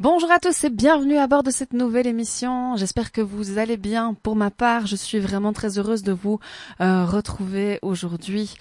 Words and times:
Bonjour 0.00 0.30
à 0.32 0.38
tous 0.38 0.64
et 0.64 0.70
bienvenue 0.70 1.18
à 1.18 1.26
bord 1.26 1.42
de 1.42 1.50
cette 1.50 1.74
nouvelle 1.74 2.06
émission. 2.06 2.76
J'espère 2.76 3.12
que 3.12 3.20
vous 3.20 3.58
allez 3.58 3.76
bien. 3.76 4.14
Pour 4.14 4.36
ma 4.36 4.50
part, 4.50 4.86
je 4.86 4.96
suis 4.96 5.18
vraiment 5.18 5.52
très 5.52 5.78
heureuse 5.78 6.02
de 6.02 6.12
vous 6.12 6.40
euh, 6.80 7.04
retrouver 7.04 7.78
aujourd'hui. 7.82 8.54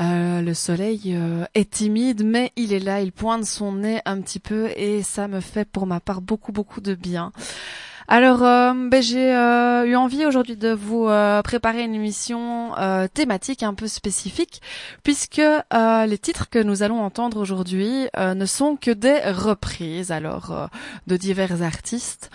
Euh, 0.00 0.42
le 0.42 0.54
soleil 0.54 1.14
euh, 1.14 1.44
est 1.54 1.70
timide, 1.70 2.24
mais 2.24 2.50
il 2.56 2.72
est 2.72 2.80
là, 2.80 3.00
il 3.00 3.12
pointe 3.12 3.44
son 3.44 3.72
nez 3.72 4.00
un 4.04 4.20
petit 4.20 4.40
peu 4.40 4.70
et 4.76 5.02
ça 5.04 5.28
me 5.28 5.40
fait 5.40 5.64
pour 5.64 5.86
ma 5.86 6.00
part 6.00 6.20
beaucoup 6.20 6.52
beaucoup 6.52 6.80
de 6.80 6.94
bien. 6.96 7.32
Alors, 8.08 8.42
euh, 8.42 8.72
ben, 8.74 9.02
j'ai 9.02 9.34
euh, 9.34 9.84
eu 9.84 9.94
envie 9.96 10.26
aujourd'hui 10.26 10.56
de 10.56 10.72
vous 10.72 11.06
euh, 11.06 11.40
préparer 11.42 11.82
une 11.82 11.94
émission 11.94 12.72
thématique 13.14 13.62
un 13.62 13.74
peu 13.74 13.86
spécifique, 13.86 14.60
puisque 15.02 15.42
les 15.42 16.18
titres 16.18 16.48
que 16.48 16.58
nous 16.58 16.82
allons 16.82 17.00
entendre 17.00 17.38
aujourd'hui 17.38 18.08
ne 18.18 18.46
sont 18.46 18.76
que 18.76 18.90
des 18.90 19.18
reprises, 19.30 20.10
alors 20.10 20.68
de 21.06 21.16
divers 21.16 21.62
artistes. 21.62 22.30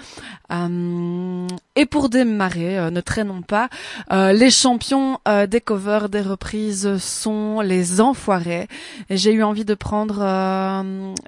et 0.52 1.86
pour 1.86 2.10
démarrer, 2.10 2.92
ne 2.92 3.02
traînons 3.02 3.42
pas, 3.42 3.70
les 4.12 4.52
champions 4.52 5.20
des 5.48 5.62
covers 5.62 6.10
des 6.10 6.22
reprises 6.22 6.98
sont 6.98 7.62
les 7.62 8.00
Enfoirés. 8.00 8.68
J'ai 9.10 9.34
eu 9.34 9.44
envie 9.44 9.66
de 9.66 9.74
prendre 9.74 10.22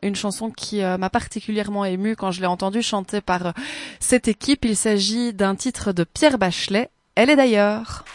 une 0.01 0.15
chanson 0.15 0.49
qui 0.51 0.81
m'a 0.81 1.09
particulièrement 1.09 1.85
émue 1.85 2.15
quand 2.15 2.31
je 2.31 2.41
l'ai 2.41 2.47
entendue 2.47 2.81
chanter 2.81 3.21
par 3.21 3.53
cette 3.99 4.28
Il 4.61 4.75
s'agit 4.75 5.33
d'un 5.33 5.55
titre 5.55 5.91
de 5.91 6.03
Pierre 6.03 6.37
Bachelet. 6.37 6.91
Elle 7.15 7.31
est 7.31 7.35
d'ailleurs. 7.35 8.05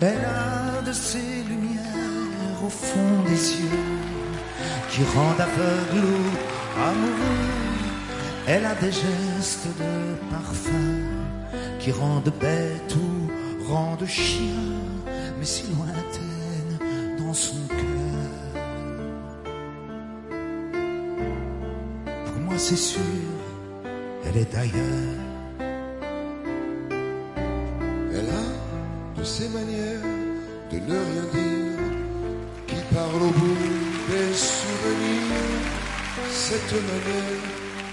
Elle 0.00 0.24
a 0.24 0.82
de 0.82 0.92
ces 0.92 1.42
lumières 1.48 2.64
au 2.64 2.68
fond 2.68 3.22
des 3.26 3.32
yeux 3.32 3.86
qui 4.90 5.02
rendent 5.14 5.40
aveugle 5.40 6.06
ou 6.06 6.80
amoureux. 6.82 7.48
Elle 8.46 8.66
a 8.66 8.74
des 8.74 8.92
gestes 8.92 9.68
de 9.78 10.14
parfum 10.30 11.00
qui 11.80 11.92
rendent 11.92 12.32
bête 12.40 12.94
ou 12.94 13.72
rendent 13.72 14.06
chien, 14.06 14.66
mais 15.38 15.46
si 15.46 15.64
lointaine 15.72 16.07
son 17.34 17.56
cœur. 17.68 18.68
Pour 22.26 22.40
moi, 22.42 22.58
c'est 22.58 22.76
sûr, 22.76 23.00
elle 24.26 24.36
est 24.36 24.54
ailleurs. 24.54 25.18
Elle 28.12 28.30
a 28.30 29.18
de 29.18 29.24
ces 29.24 29.48
manières 29.48 30.02
de 30.72 30.76
ne 30.76 30.98
rien 31.10 31.26
dire 31.32 31.78
qui 32.66 32.94
parle 32.94 33.22
au 33.22 33.30
bout 33.30 33.64
des 34.08 34.34
souvenirs. 34.34 35.68
Cette 36.30 36.72
manière 36.72 37.44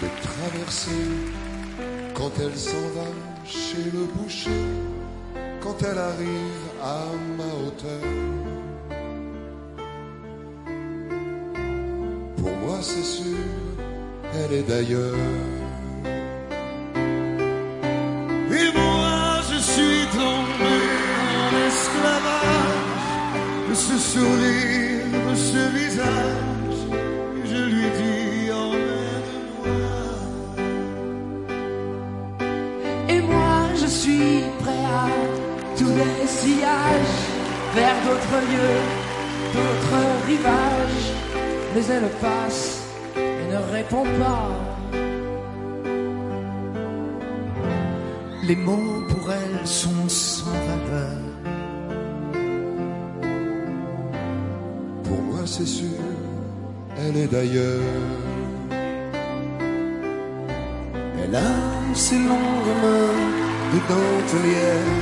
de 0.02 0.08
traverser 0.22 1.06
quand 2.14 2.32
elle 2.40 2.58
s'en 2.58 2.88
va 2.96 3.08
chez 3.46 3.92
le 3.94 4.06
boucher, 4.14 4.64
quand 5.62 5.76
elle 5.84 5.98
arrive 5.98 6.66
à 6.82 7.06
ma 7.38 7.68
hauteur. 7.68 8.35
Pour 12.46 12.56
moi, 12.58 12.78
c'est 12.80 13.04
sûr, 13.04 13.48
elle 14.36 14.54
est 14.60 14.68
d'ailleurs. 14.70 15.16
Et 18.52 18.70
moi 18.78 19.42
je 19.50 19.58
suis 19.58 20.06
tombé 20.14 20.78
en 21.42 21.52
esclavage 21.68 23.10
de 23.68 23.74
ce 23.74 23.98
sourire, 23.98 25.06
de 25.28 25.36
ce 25.36 25.62
visage. 25.80 26.80
Je 27.52 27.62
lui 27.74 27.88
dis 28.00 28.52
emmène-moi. 28.52 29.90
Et 33.10 33.22
moi 33.22 33.58
je 33.76 33.88
suis 33.88 34.44
prêt 34.60 34.86
à 35.04 35.08
tous 35.76 35.94
les 36.00 36.28
sillages 36.28 37.22
vers 37.74 37.98
d'autres 38.06 38.40
lieux, 38.52 38.82
d'autres 39.56 40.04
rivages. 40.28 41.15
Mais 41.76 41.86
elle 41.88 42.10
passe 42.22 42.84
et 43.18 43.52
ne 43.52 43.58
répond 43.74 44.06
pas. 44.18 44.50
Les 48.48 48.56
mots 48.56 49.04
pour 49.10 49.30
elle 49.30 49.68
sont 49.68 50.08
sans 50.08 50.52
valeur. 50.52 51.20
Pour 55.04 55.22
moi, 55.22 55.42
c'est 55.46 55.68
sûr, 55.68 56.00
elle 56.98 57.18
est 57.18 57.28
d'ailleurs. 57.28 57.82
Elle 61.24 61.36
a 61.36 61.94
ses 61.94 62.20
longues 62.20 62.76
mains 62.84 63.20
de 63.74 63.80
dentelière 63.90 64.94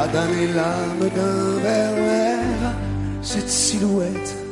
à 0.00 0.08
damner 0.08 0.48
l'âme 0.48 1.08
d'un 1.14 1.62
verre 1.62 2.74
Cette 3.22 3.48
silhouette 3.48 4.45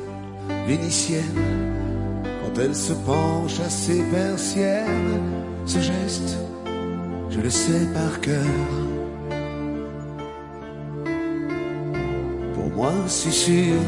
vénitienne, 0.67 2.25
quand 2.41 2.61
elle 2.61 2.75
se 2.75 2.93
penche 2.93 3.61
à 3.61 3.69
ses 3.69 4.03
persiennes, 4.05 5.21
ce 5.67 5.79
geste, 5.79 6.39
je 7.31 7.41
le 7.41 7.51
sais 7.51 7.87
par 7.93 8.21
cœur. 8.21 8.55
Pour 12.55 12.71
moi, 12.77 12.93
c'est 13.07 13.33
sûr, 13.33 13.81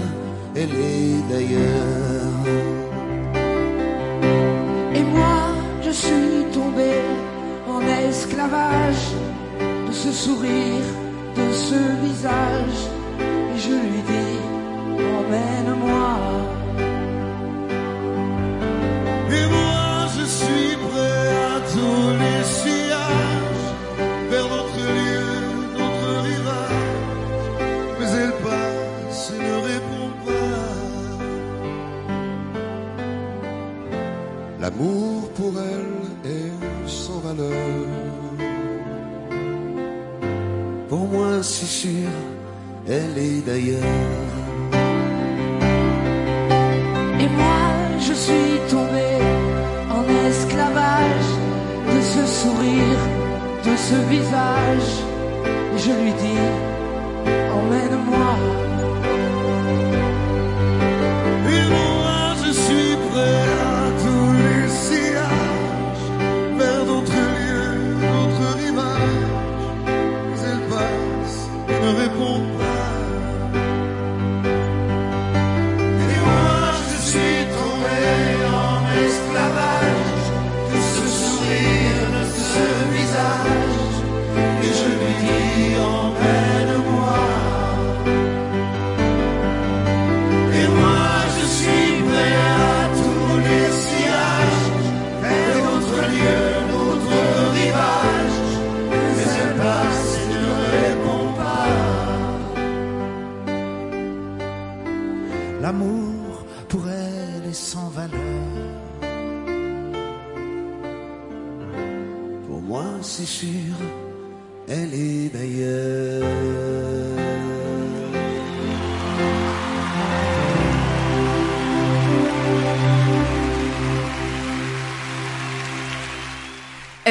elle 0.55 0.71
est 0.71 1.23
d'ailleurs. 1.31 2.47
Et 4.95 5.03
moi 5.03 5.49
je 5.83 5.91
suis 5.91 6.45
tombé 6.53 6.93
en 7.69 7.81
esclavage 8.09 9.13
de 9.87 9.93
ce 9.93 10.11
sourire, 10.13 10.87
de 11.37 11.53
ce 11.53 11.79
visage. 12.05 12.96
Est 43.17 43.41
d'ailleurs. 43.47 43.93
Et 47.23 47.29
moi 47.41 47.61
je 48.07 48.13
suis 48.13 48.53
tombé 48.71 49.09
en 49.97 50.05
esclavage 50.29 51.31
de 51.93 52.01
ce 52.01 52.23
sourire, 52.41 53.03
de 53.65 53.75
ce 53.89 53.97
visage. 54.15 54.91
Et 55.75 55.79
je 55.79 55.93
lui 56.01 56.13
dis 56.13 56.43
emmène-moi. 57.59 58.76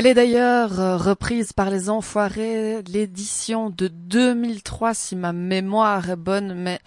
Elle 0.06 0.14
d'ailleurs 0.14 0.80
euh, 0.80 0.98
reprise 0.98 1.52
par 1.52 1.72
les 1.72 1.90
Enfoirés, 1.90 2.84
l'édition 2.84 3.72
de 3.72 3.88
2003 3.88 4.94
si 4.94 5.16
ma 5.16 5.34
mémoire 5.34 6.12
est 6.12 6.16
bonne, 6.16 6.54
mais 6.54 6.80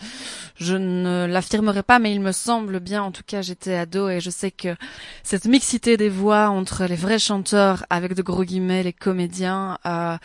je 0.55 0.77
ne 0.77 1.27
l'affirmerai 1.27 1.83
pas, 1.83 1.99
mais 1.99 2.13
il 2.13 2.21
me 2.21 2.31
semble 2.31 2.79
bien, 2.79 3.03
en 3.03 3.11
tout 3.11 3.25
cas 3.27 3.43
j'étais 3.43 3.75
ado 3.75 4.09
et 4.09 4.21
je 4.21 4.31
sais 4.31 4.53
que 4.53 4.77
cette 5.25 5.47
mixité 5.47 5.97
des 5.97 6.09
voix 6.09 6.51
entre 6.51 6.85
les 6.85 6.95
vrais 6.95 7.19
chanteurs 7.19 7.85
avec 7.91 8.15
de 8.15 8.23
gros 8.23 8.45
guillemets, 8.45 8.85
les 8.85 8.93
comédiens, 8.93 9.79
euh, 9.85 10.17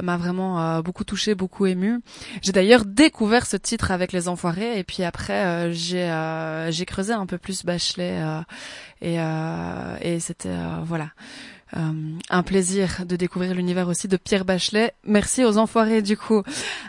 m'a 0.00 0.16
vraiment 0.16 0.60
euh, 0.60 0.82
beaucoup 0.82 1.02
touché, 1.02 1.34
beaucoup 1.34 1.66
ému. 1.66 2.00
J'ai 2.42 2.52
d'ailleurs 2.52 2.84
découvert 2.84 3.44
ce 3.44 3.56
titre 3.56 3.90
avec 3.90 4.12
les 4.12 4.28
Enfoirés 4.28 4.78
et 4.78 4.84
puis 4.84 5.02
après 5.02 5.72
j'ai 5.72 6.06
j'ai 6.70 6.86
creusé 6.86 7.12
un 7.12 7.26
peu 7.26 7.38
plus 7.38 7.64
Bachelet 7.64 8.22
et, 9.02 9.16
et 9.16 10.20
c'était 10.20 10.54
voilà 10.84 11.08
euh, 11.55 11.55
un 11.72 12.42
plaisir 12.42 13.04
de 13.06 13.16
découvrir 13.16 13.54
l'univers 13.54 13.88
aussi 13.88 14.08
de 14.08 14.16
Pierre 14.16 14.44
Bachelet. 14.44 14.92
Merci 15.04 15.44
aux 15.44 15.58
enfoirés 15.58 16.02
du 16.02 16.16
coup. 16.16 16.42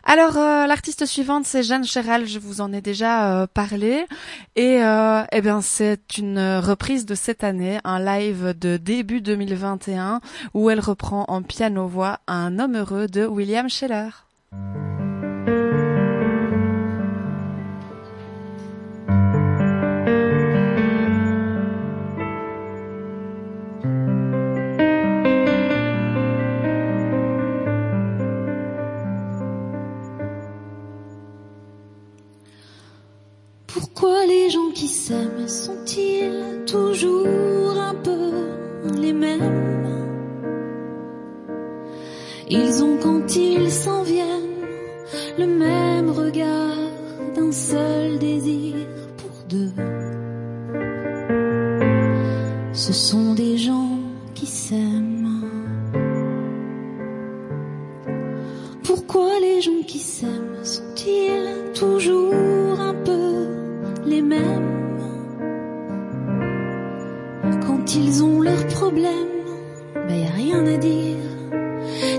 Alors 0.04 0.38
euh, 0.38 0.68
l'artiste 0.68 1.06
suivante 1.06 1.46
c'est 1.46 1.64
Jeanne 1.64 1.84
Chéral, 1.84 2.28
je 2.28 2.40
vous 2.40 2.62
en 2.62 2.72
ai 2.72 2.82
déjà 2.82 3.42
euh, 3.42 3.48
parlé 3.48 4.06
et 4.56 4.80
eh 4.80 5.42
bien 5.42 5.62
c'est 5.62 6.18
une 6.18 6.40
reprise 6.58 7.06
de 7.06 7.16
cette 7.16 7.44
année, 7.44 7.80
un 7.84 8.00
live 8.00 8.56
de 8.60 8.78
début 8.78 9.22
2021 9.22 10.22
où 10.54 10.70
elle 10.70 10.80
reprend 10.80 11.26
en 11.28 11.42
piano 11.42 11.88
voix 11.88 12.20
un 12.28 12.60
homme 12.60 12.78
heureux 12.78 13.08
de 13.08 13.26
William 13.26 13.70
Scheller. 13.70 14.10
S'aiment 35.08 35.48
sont-ils 35.48 36.66
toujours 36.66 37.80
un 37.92 37.96
peu 37.96 38.34
les 39.00 39.14
mêmes 39.14 39.86
Ils 42.50 42.84
ont 42.84 42.98
quand 43.02 43.34
ils 43.38 43.72
s'en 43.72 44.04
viennent 44.04 44.66
le 45.38 45.48
même 45.48 46.10
regard 46.10 46.92
d'un 47.36 47.54
seul 47.54 48.20
désir 48.20 48.76
pour 49.16 49.36
deux. 49.48 49.72
Ce 52.74 52.92
sont 52.92 53.34
des 53.34 53.58
gens 53.58 54.00
qui 54.36 54.46
s'aiment. 54.46 55.42
Pourquoi 58.84 59.40
les 59.40 59.62
gens 59.62 59.84
qui 59.88 60.00
s'aiment 60.00 60.64
sont-ils 60.64 61.72
toujours 61.74 62.47
Ils 68.00 68.24
ont 68.24 68.42
leurs 68.42 68.68
problèmes, 68.68 69.48
ben 69.96 70.16
y 70.16 70.28
a 70.28 70.30
rien 70.30 70.66
à 70.68 70.78
dire, 70.78 71.18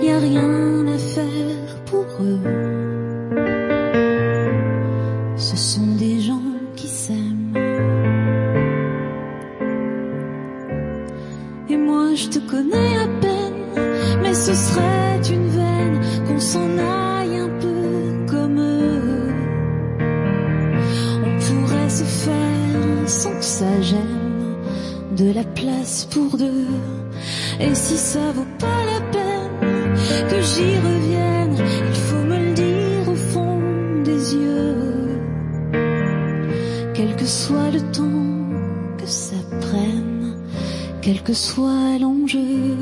y 0.03 0.11
a 0.11 0.19
rien 0.19 0.87
à 0.89 0.99
faire 0.99 1.85
pour 1.87 2.05
eux. 2.21 2.68
De 25.19 25.33
la 25.33 25.45
place 25.45 26.07
pour 26.11 26.37
deux. 26.37 26.67
Et 27.61 27.75
si 27.75 27.97
ça 27.97 28.31
vaut 28.33 28.53
pas 28.59 28.81
la 28.93 29.01
peine 29.11 29.95
que 30.31 30.41
j'y 30.41 30.77
revienne, 30.89 31.57
il 31.89 32.01
faut 32.07 32.25
me 32.25 32.39
le 32.39 32.55
dire 32.55 33.09
au 33.09 33.17
fond 33.17 33.61
des 34.05 34.35
yeux. 34.35 35.21
Quel 36.95 37.17
que 37.17 37.27
soit 37.27 37.71
le 37.73 37.81
temps 37.91 38.97
que 38.99 39.07
ça 39.07 39.37
prenne, 39.61 40.37
quel 41.03 41.23
que 41.23 41.33
soit 41.35 41.99
l'enjeu. 42.01 42.77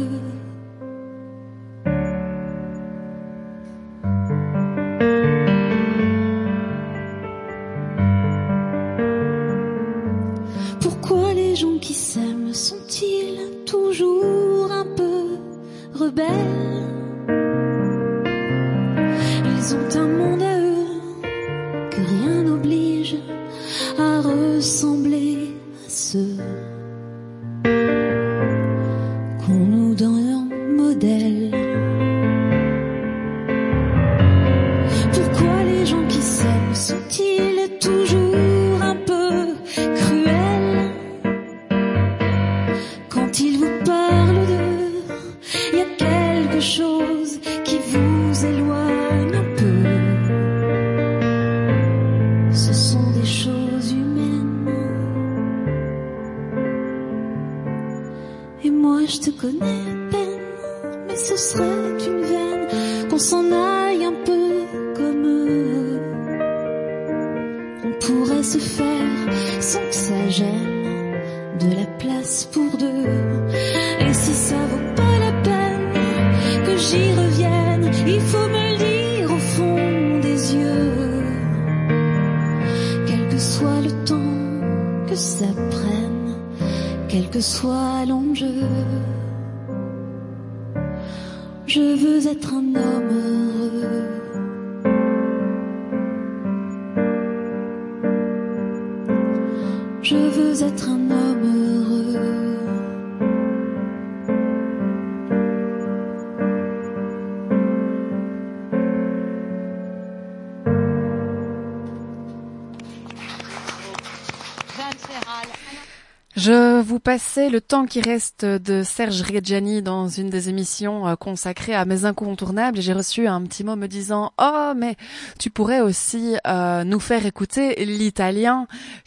Passais 117.06 117.50
le 117.50 117.60
temps 117.60 117.86
qui 117.86 118.00
reste 118.00 118.44
de 118.44 118.82
Serge 118.82 119.22
Reggiani 119.22 119.80
dans 119.80 120.08
une 120.08 120.28
des 120.28 120.48
émissions 120.48 121.06
euh, 121.06 121.14
consacrées 121.14 121.72
à 121.72 121.84
mes 121.84 122.04
incontournables 122.04 122.80
j'ai 122.80 122.92
reçu 122.92 123.28
un 123.28 123.42
petit 123.42 123.62
mot 123.62 123.76
me 123.76 123.86
disant 123.86 124.32
"Oh 124.42 124.72
mais 124.76 124.96
tu 125.38 125.48
pourrais 125.48 125.78
aussi 125.78 126.34
euh, 126.48 126.82
nous 126.82 126.98
faire 126.98 127.24
écouter 127.24 127.76
l'italien 127.84 128.66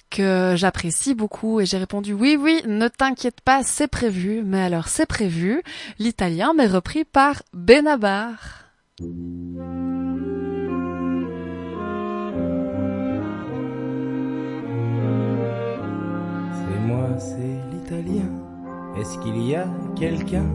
que 0.09 0.53
j'apprécie 0.55 1.13
beaucoup" 1.13 1.59
et 1.59 1.65
j'ai 1.65 1.77
répondu 1.77 2.13
"Oui 2.13 2.37
oui, 2.39 2.61
ne 2.65 2.87
t'inquiète 2.87 3.41
pas, 3.41 3.63
c'est 3.63 3.89
prévu." 3.89 4.43
Mais 4.45 4.61
alors 4.61 4.87
c'est 4.87 5.05
prévu, 5.05 5.61
l'italien 5.99 6.53
m'est 6.53 6.67
repris 6.67 7.03
par 7.03 7.43
Benabar. 7.51 8.63
Est-ce 18.99 19.17
qu'il 19.19 19.41
y 19.41 19.55
a 19.55 19.65
quelqu'un? 19.95 20.45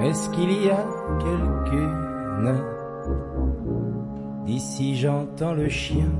Est-ce 0.00 0.30
qu'il 0.30 0.50
y 0.64 0.70
a 0.70 0.86
quelqu'une 1.18 2.62
D'ici 4.46 4.96
j'entends 4.96 5.52
le 5.52 5.68
chien, 5.68 6.10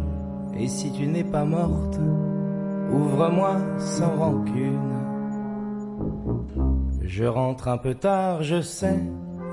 et 0.58 0.68
si 0.68 0.92
tu 0.92 1.06
n'es 1.06 1.24
pas 1.24 1.44
morte, 1.44 1.98
ouvre-moi 2.92 3.56
sans 3.78 4.16
rancune. 4.16 4.80
Je 7.00 7.24
rentre 7.24 7.68
un 7.68 7.78
peu 7.78 7.94
tard, 7.94 8.42
je 8.42 8.60
sais, 8.60 9.00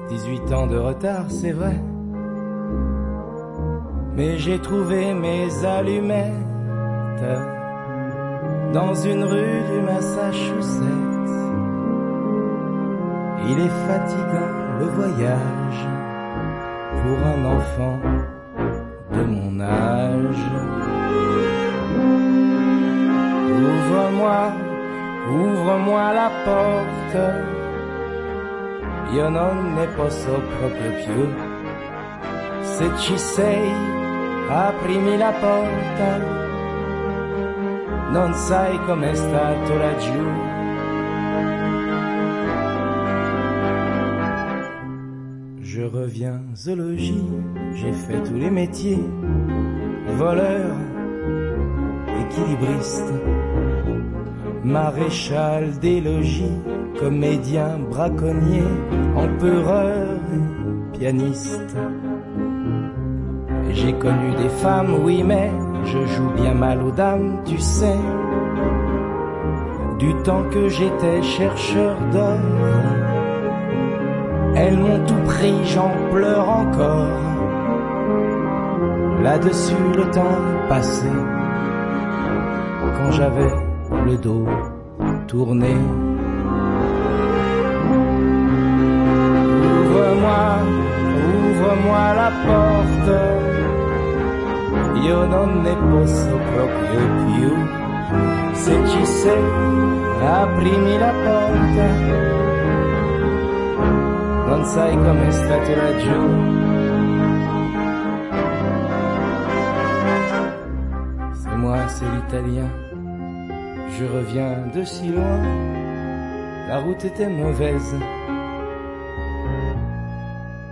18 0.10 0.54
ans 0.54 0.68
de 0.68 0.78
retard, 0.78 1.26
c'est 1.30 1.54
vrai. 1.54 1.80
Mais 4.16 4.38
j'ai 4.40 4.60
trouvé 4.60 5.14
mes 5.14 5.66
allumettes 5.66 6.34
dans 8.74 8.94
une 8.94 9.24
rue 9.24 9.62
du 9.72 9.82
Massachusetts. 9.86 11.14
Il 13.46 13.60
est 13.60 13.76
fatigant 13.88 14.54
le 14.80 14.86
voyage 14.86 15.88
pour 17.02 17.18
un 17.34 17.46
enfant 17.46 18.00
de 19.12 19.22
mon 19.24 19.60
âge. 19.60 20.46
Ouvre-moi, 23.52 24.52
ouvre-moi 25.30 26.14
la 26.14 26.30
porte. 26.46 27.54
Io 29.14 29.30
non 29.30 29.74
ne 29.76 29.88
posso 29.96 30.42
proprio 30.58 30.92
più. 31.04 31.28
Se 32.62 32.90
ci 32.98 33.18
sei, 33.18 33.72
aprimi 34.50 35.18
la 35.18 35.34
porta. 35.40 36.12
Non 38.10 38.34
sai 38.34 38.80
com'è 38.86 39.14
stato 39.14 39.78
laggiù. 39.78 40.53
Je 45.84 45.88
reviens 45.90 46.40
zoologie, 46.56 47.26
j'ai 47.76 47.92
fait 47.92 48.24
tous 48.24 48.36
les 48.36 48.50
métiers. 48.50 49.04
Voleur, 50.16 50.78
équilibriste, 52.22 53.14
maréchal 54.64 55.78
des 55.82 56.00
logis, 56.00 56.58
comédien, 56.98 57.80
braconnier, 57.90 58.64
empereur, 59.18 60.20
pianiste. 60.94 61.76
J'ai 63.72 63.92
connu 63.92 64.32
des 64.42 64.50
femmes, 64.64 65.04
oui, 65.04 65.22
mais 65.22 65.52
je 65.84 66.06
joue 66.06 66.30
bien 66.42 66.54
mal 66.54 66.82
aux 66.82 66.92
dames, 66.92 67.42
tu 67.44 67.60
sais. 67.60 68.00
Du 70.00 70.14
temps 70.24 70.46
que 70.50 70.70
j'étais 70.70 71.22
chercheur 71.24 71.98
d'or, 72.14 72.40
elles 74.56 74.78
m'ont 74.78 75.06
tout 75.06 75.24
pris, 75.26 75.56
j'en 75.66 75.92
pleure 76.12 76.50
encore. 76.50 77.08
Là-dessus, 79.22 79.84
le 79.96 80.06
temps 80.12 80.38
passé, 80.70 81.08
quand 82.98 83.12
j'avais 83.12 83.52
le 84.06 84.18
dos 84.18 84.46
tourné. 85.28 85.76
Ouvre-moi, 89.64 90.46
ouvre-moi 91.36 92.14
la 92.22 92.32
porte. 92.46 93.14
Io 95.06 95.26
non 95.26 95.62
ne 95.64 95.74
posso 95.92 96.38
proprio 96.52 97.02
più. 97.28 97.52
Se 98.54 98.74
ci 98.88 99.06
sei, 99.06 99.44
aprimi 100.22 100.98
la 100.98 101.12
porta. 101.26 102.43
Non 104.64 104.70
sai 104.70 104.96
com'è 104.96 105.30
stato 105.30 105.76
laggiù. 105.76 106.22
C'est 111.34 111.58
moi, 111.58 111.86
c'est 111.90 112.06
l'italien. 112.06 112.70
Je 113.90 114.06
reviens 114.06 114.56
de 114.74 114.86
si 114.86 115.10
loin. 115.10 115.42
La 116.70 116.80
route 116.80 117.04
était 117.04 117.28
mauvaise. 117.28 117.94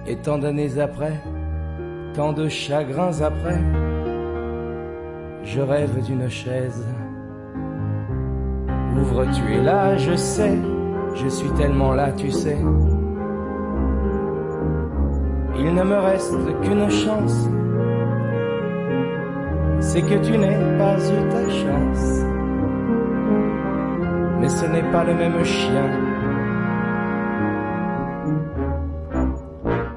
Et 0.07 0.15
tant 0.15 0.37
d'années 0.37 0.79
après, 0.79 1.19
tant 2.13 2.31
de 2.31 2.47
chagrins 2.47 3.21
après, 3.21 3.59
je 5.43 5.59
rêve 5.59 6.01
d'une 6.05 6.29
chaise. 6.29 6.85
Ouvre, 8.95 9.25
tu 9.33 9.53
es 9.53 9.61
là, 9.61 9.97
je 9.97 10.15
sais, 10.15 10.57
je 11.13 11.27
suis 11.27 11.51
tellement 11.55 11.93
là, 11.93 12.13
tu 12.13 12.31
sais. 12.31 12.57
Il 15.63 15.75
ne 15.75 15.83
me 15.83 15.99
reste 15.99 16.33
qu'une 16.63 16.89
chance, 16.89 17.47
c'est 19.79 20.01
que 20.01 20.17
tu 20.25 20.35
n'aies 20.35 20.77
pas 20.79 20.97
eu 20.97 21.21
ta 21.29 21.43
chance. 21.61 22.05
Mais 24.39 24.49
ce 24.49 24.65
n'est 24.65 24.91
pas 24.91 25.03
le 25.03 25.13
même 25.13 25.43
chien. 25.43 25.87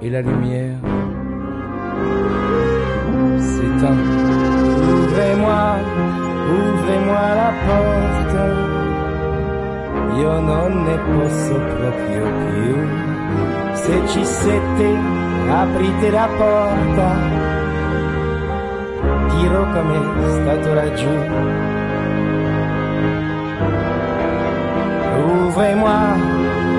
Et 0.03 0.11
la 0.11 0.21
lumière 0.21 0.77
s'éteint. 3.39 4.01
Ouvrez-moi, 4.93 5.65
ouvrez-moi 6.59 7.25
la 7.41 7.51
porte. 7.65 8.05
Io 10.21 10.41
non 10.41 10.71
ne 10.87 10.97
posso 11.09 11.55
proprio 11.79 12.25
più. 12.41 12.77
Se 13.75 13.95
ci 14.09 14.25
siete, 14.25 14.89
aprite 15.49 16.11
la 16.11 16.29
porta. 16.37 17.09
Dirò 19.37 19.65
com'è 19.73 20.31
stato 20.31 20.75
laggiù. 20.75 21.15
Ouvrez-moi, 25.17 26.21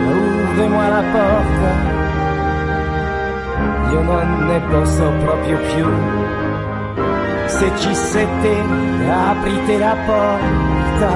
ouvrez-moi 0.08 0.90
la 0.90 1.04
porta. 1.12 1.94
Io 3.92 4.02
non 4.02 4.46
ne 4.48 4.60
posso 4.70 5.12
proprio 5.24 5.58
più. 5.74 5.88
Se 7.46 7.72
ci 7.78 7.94
siete, 7.96 8.64
aprite 9.10 9.78
la 9.78 9.96
porta. 10.06 11.12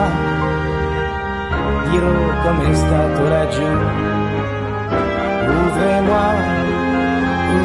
Dirò 1.89 2.11
com'è 2.43 2.73
stato 2.73 3.27
laggiù. 3.27 4.28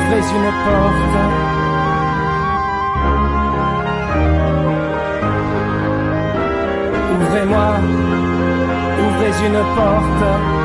Ouvrez 0.04 0.18
une 0.36 0.50
porte. 0.64 1.16
Ouvrez-moi, 7.14 7.70
ouvrez 9.00 9.46
une 9.46 9.60
porte. 9.76 10.63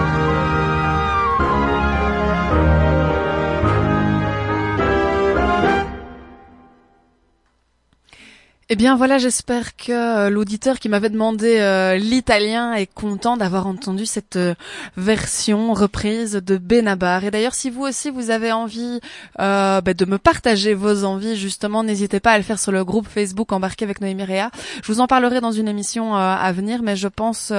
Eh 8.71 8.75
bien 8.75 8.95
voilà, 8.95 9.17
j'espère 9.17 9.75
que 9.75 9.91
euh, 9.91 10.29
l'auditeur 10.29 10.77
qui 10.77 10.89
m'avait 10.89 11.09
demandé 11.09 11.57
euh, 11.57 11.95
l'italien 11.95 12.73
est 12.73 12.85
content 12.85 13.35
d'avoir 13.35 13.65
entendu 13.65 14.05
cette 14.05 14.35
euh, 14.35 14.53
version 14.95 15.73
reprise 15.73 16.33
de 16.33 16.57
Benabar. 16.57 17.23
Et 17.23 17.31
d'ailleurs, 17.31 17.55
si 17.55 17.71
vous 17.71 17.81
aussi 17.81 18.11
vous 18.11 18.29
avez 18.29 18.51
envie 18.51 18.99
bah, 19.39 19.81
de 19.81 20.05
me 20.05 20.19
partager 20.19 20.75
vos 20.75 21.03
envies, 21.03 21.35
justement, 21.35 21.83
n'hésitez 21.83 22.19
pas 22.19 22.33
à 22.33 22.37
le 22.37 22.43
faire 22.43 22.59
sur 22.59 22.71
le 22.71 22.85
groupe 22.85 23.07
Facebook 23.07 23.51
Embarqué 23.51 23.85
avec 23.85 24.01
Noémie 24.01 24.23
Réa. 24.23 24.51
Je 24.83 24.91
vous 24.91 24.99
en 24.99 25.07
parlerai 25.07 25.41
dans 25.41 25.51
une 25.51 25.67
émission 25.67 26.15
à 26.15 26.51
venir, 26.51 26.83
mais 26.83 26.95
je 26.95 27.07
pense 27.07 27.51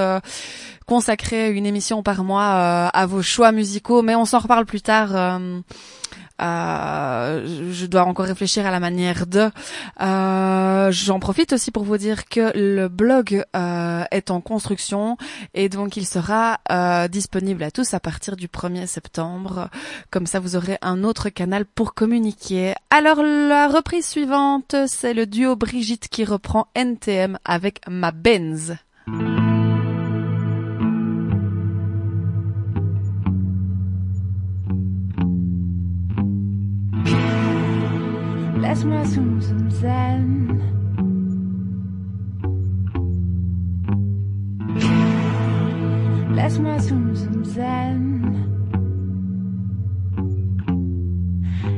consacrer 0.85 1.51
une 1.51 1.65
émission 1.65 2.03
par 2.03 2.23
mois 2.23 2.87
à 2.87 3.05
vos 3.05 3.21
choix 3.21 3.51
musicaux. 3.51 4.01
Mais 4.01 4.15
on 4.15 4.23
s'en 4.23 4.39
reparle 4.39 4.65
plus 4.65 4.81
tard. 4.81 5.41
Euh, 6.41 7.71
je 7.71 7.85
dois 7.85 8.03
encore 8.03 8.25
réfléchir 8.25 8.65
à 8.65 8.71
la 8.71 8.79
manière 8.79 9.27
de. 9.27 9.49
Euh, 10.01 10.91
J'en 10.91 11.19
profite 11.19 11.53
aussi 11.53 11.71
pour 11.71 11.83
vous 11.83 11.97
dire 11.97 12.25
que 12.25 12.51
le 12.57 12.87
blog 12.87 13.43
euh, 13.55 14.03
est 14.11 14.31
en 14.31 14.41
construction 14.41 15.17
et 15.53 15.69
donc 15.69 15.97
il 15.97 16.05
sera 16.05 16.59
euh, 16.71 17.07
disponible 17.07 17.63
à 17.63 17.71
tous 17.71 17.93
à 17.93 17.99
partir 17.99 18.35
du 18.35 18.47
1er 18.47 18.87
septembre. 18.87 19.69
Comme 20.09 20.25
ça, 20.25 20.39
vous 20.39 20.55
aurez 20.55 20.77
un 20.81 21.03
autre 21.03 21.29
canal 21.29 21.65
pour 21.65 21.93
communiquer. 21.93 22.73
Alors 22.89 23.21
la 23.23 23.67
reprise 23.67 24.07
suivante, 24.07 24.75
c'est 24.87 25.13
le 25.13 25.25
duo 25.25 25.55
Brigitte 25.55 26.07
qui 26.07 26.25
reprend 26.25 26.67
NTM 26.75 27.37
avec 27.45 27.81
ma 27.87 28.11
Benz. 28.11 28.75
Laisse-moi 38.71 39.03
zoom 39.03 39.41
zoom 39.41 39.69
zen. 39.69 40.61
Laisse-moi 46.33 46.79
zoom 46.79 47.15
zoom 47.15 47.43
zen. 47.43 48.35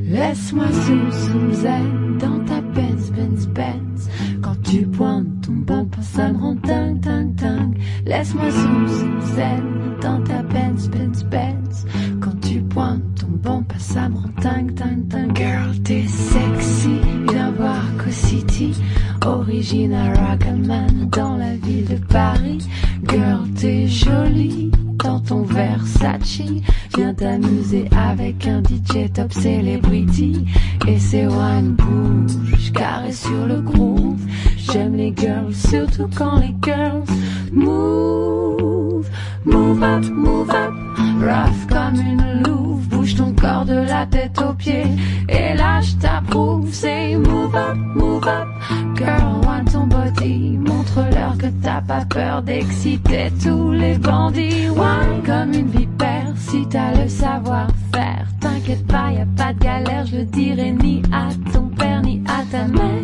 Laisse-moi 0.03 0.71
zoom 0.71 1.11
zoom 1.11 1.53
zen 1.53 2.17
dans 2.19 2.45
ta 2.45 2.61
Benz 2.61 3.09
Benz 3.09 3.47
Benz. 3.47 4.07
Quand 4.43 4.61
tu 4.61 4.85
pointes 4.85 5.41
ton 5.41 5.65
bumper, 5.65 6.03
ça 6.03 6.31
me 6.31 6.37
rend. 6.37 6.53
Laisse-moi 8.05 8.51
zoom 8.51 8.87
zoom 8.87 9.21
zen 9.35 9.63
dans 9.99 10.21
ta 10.21 10.43
Benz 10.43 10.87
Benz 10.89 11.23
Benz. 11.23 11.85
Quand 12.21 12.39
tu 12.41 12.61
pointes 12.61 13.12
ça 13.77 14.09
me 14.09 14.15
rend 14.15 14.29
dingue 14.41 14.73
dingue 14.73 15.07
dingue. 15.07 15.35
Girl, 15.35 15.79
t'es 15.83 16.07
sexy, 16.07 16.99
viens 17.29 17.51
voir 17.51 17.83
Co 17.97 18.11
City. 18.11 18.73
Original 19.25 20.13
Rockman 20.17 21.09
dans 21.11 21.37
la 21.37 21.55
ville 21.55 21.85
de 21.85 21.95
Paris. 21.95 22.59
Girl, 23.07 23.47
t'es 23.55 23.87
jolie 23.87 24.71
dans 25.03 25.19
ton 25.19 25.43
Versace. 25.43 26.41
Viens 26.95 27.13
t'amuser 27.13 27.87
avec 27.95 28.47
un 28.47 28.61
DJ 28.61 29.11
top 29.13 29.31
celebrity. 29.33 30.45
Et 30.87 30.99
c'est 30.99 31.27
one 31.27 31.75
bouge, 31.75 32.71
carré 32.73 33.11
sur 33.11 33.45
le 33.45 33.61
groove. 33.61 34.21
J'aime 34.57 34.95
les 34.95 35.13
girls, 35.15 35.53
surtout 35.53 36.09
quand 36.15 36.39
les 36.39 36.55
girls 36.61 37.03
move. 37.51 39.09
Move 39.45 39.83
up, 39.83 40.05
move 40.09 40.49
up, 40.49 40.73
rough 41.19 41.67
comme 41.69 41.95
une 41.95 42.43
louve. 42.43 42.92
Bouge 43.03 43.15
ton 43.15 43.33
corps 43.33 43.65
de 43.65 43.85
la 43.85 44.05
tête 44.05 44.39
aux 44.41 44.53
pieds. 44.53 44.87
Et 45.27 45.57
là, 45.57 45.81
je 45.81 45.93
t'approuve. 45.95 46.73
Say 46.73 47.17
move 47.17 47.53
up, 47.53 47.75
move 47.95 48.25
up, 48.25 48.47
girl, 48.95 49.41
want 49.45 49.65
ton 49.65 49.87
body. 49.87 50.57
Montre-leur 50.57 51.37
que 51.37 51.47
t'as 51.61 51.81
pas 51.81 52.05
peur 52.05 52.41
d'exciter 52.43 53.29
tous 53.43 53.71
les 53.73 53.95
bandits. 53.97 54.69
One 54.69 55.21
comme 55.25 55.53
une 55.53 55.67
vipère, 55.67 56.31
si 56.37 56.65
t'as 56.69 56.93
le 56.93 57.09
savoir-faire. 57.09 58.25
T'inquiète 58.39 58.87
pas, 58.87 59.11
y 59.11 59.17
a 59.17 59.27
pas 59.35 59.51
de 59.51 59.59
galère, 59.59 60.05
je 60.05 60.19
le 60.19 60.23
dirai 60.23 60.71
ni 60.71 61.01
à 61.11 61.27
ton 61.51 61.67
père 61.77 62.01
ni 62.03 62.23
à 62.25 62.41
ta 62.49 62.65
mère. 62.69 63.03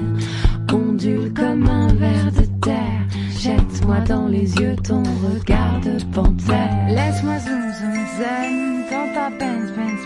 Ondule 0.72 1.34
comme 1.34 1.68
un 1.68 1.88
ver 1.88 2.32
de 2.32 2.46
terre. 2.62 3.04
Jette-moi 3.38 4.00
dans 4.08 4.28
les 4.28 4.56
yeux 4.56 4.78
ton 4.82 5.04
regard 5.04 5.82
de 5.84 6.02
panthère. 6.14 6.88
Laisse-moi 6.88 7.38
zoom 7.40 7.62
zoom 7.78 8.06
zen 8.18 8.70
dans 8.90 9.14
ta 9.14 9.30
Benz 9.38 9.59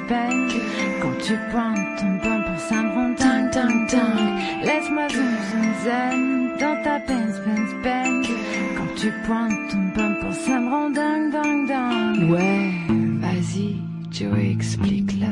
Quand 0.09 1.17
tu 1.21 1.33
pointes 1.51 1.97
ton 1.97 2.57
ça 2.57 2.81
me 2.81 2.89
rend 2.89 3.09
dingue 3.09 3.51
dingue 3.51 3.89
dingue. 3.89 4.63
Laisse-moi 4.63 5.07
zoom 5.09 5.33
zoom 5.49 5.73
zen 5.83 6.57
dans 6.59 6.83
ta 6.83 6.99
Benz 6.99 7.39
Benz 7.45 7.73
Benz. 7.83 8.27
Quand 8.75 8.95
tu 8.95 9.11
pointes 9.25 9.69
ton 9.69 10.31
ça 10.31 10.59
me 10.59 10.69
rend 10.69 10.89
dingue 10.89 11.31
dingue 11.31 11.67
dingue. 11.67 12.31
Ouais, 12.31 12.71
vas-y, 13.19 13.77
Joe 14.11 14.37
explique-leur. 14.39 15.29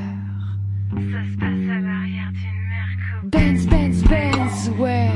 Benz, 3.24 3.68
Benz, 3.68 4.04
Benz, 4.04 4.72
ouais. 4.80 5.10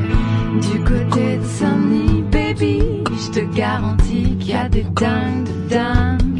Du 0.61 0.79
côté 0.83 1.37
de 1.37 1.43
Saint-Denis, 1.43 2.23
baby, 2.31 2.79
je 3.09 3.39
te 3.39 3.55
garantis 3.55 4.37
qu'il 4.39 4.49
y 4.49 4.53
a 4.53 4.69
des 4.69 4.83
dingues 4.83 5.43
de 5.43 5.69
dingues. 5.69 6.34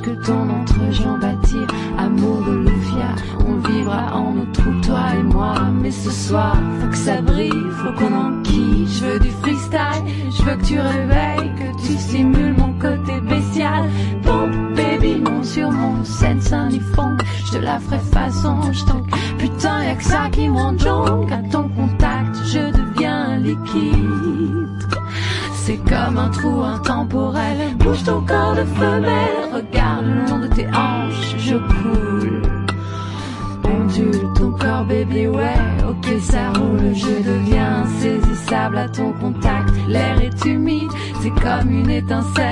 Que 0.00 0.10
ton 0.10 0.48
entrejambe 0.50 1.24
attire. 1.24 1.66
Amour 1.98 2.42
de 2.46 2.52
Lufia, 2.68 3.14
on 3.46 3.56
vivra 3.68 4.14
en 4.14 4.32
nos 4.32 4.46
trous, 4.52 4.80
toi 4.82 5.00
et 5.18 5.22
moi. 5.22 5.54
Mais 5.80 5.90
ce 5.90 6.10
soir, 6.10 6.56
faut 6.80 6.88
que 6.88 6.96
ça 6.96 7.20
brille, 7.22 7.50
faut 7.50 7.92
qu'on 7.92 8.14
enquille. 8.14 8.86
Je 8.88 9.04
veux 9.04 9.20
du 9.20 9.30
freestyle, 9.30 10.04
je 10.30 10.42
veux 10.42 10.56
que 10.56 10.64
tu 10.64 10.78
réveilles, 10.78 11.35
étincelle 42.06 42.45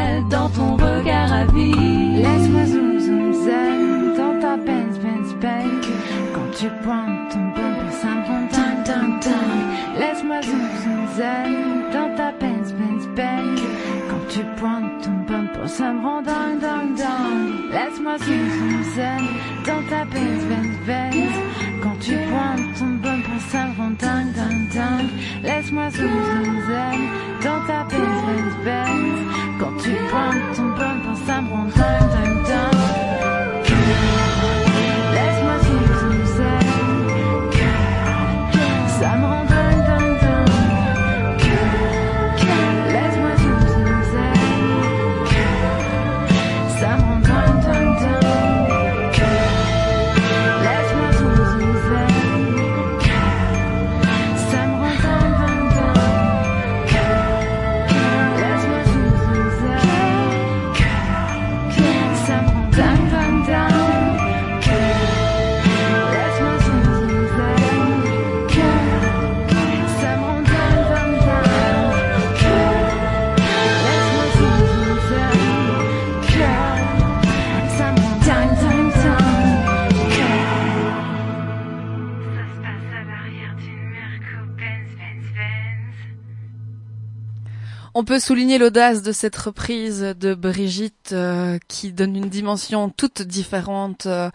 On 87.96 88.02
peut 88.02 88.18
souligner 88.18 88.59
l'audace 88.59 89.02
de 89.02 89.12
cette 89.12 89.37
reprise 89.37 90.00
de 90.18 90.35
Brigitte 90.35 91.11
euh, 91.12 91.61
qui 91.68 91.92
donne 91.92 92.16
une 92.16 92.28
dimension 92.28 92.90
toute 92.90 93.22
différente 93.22 94.07
euh, 94.07 94.30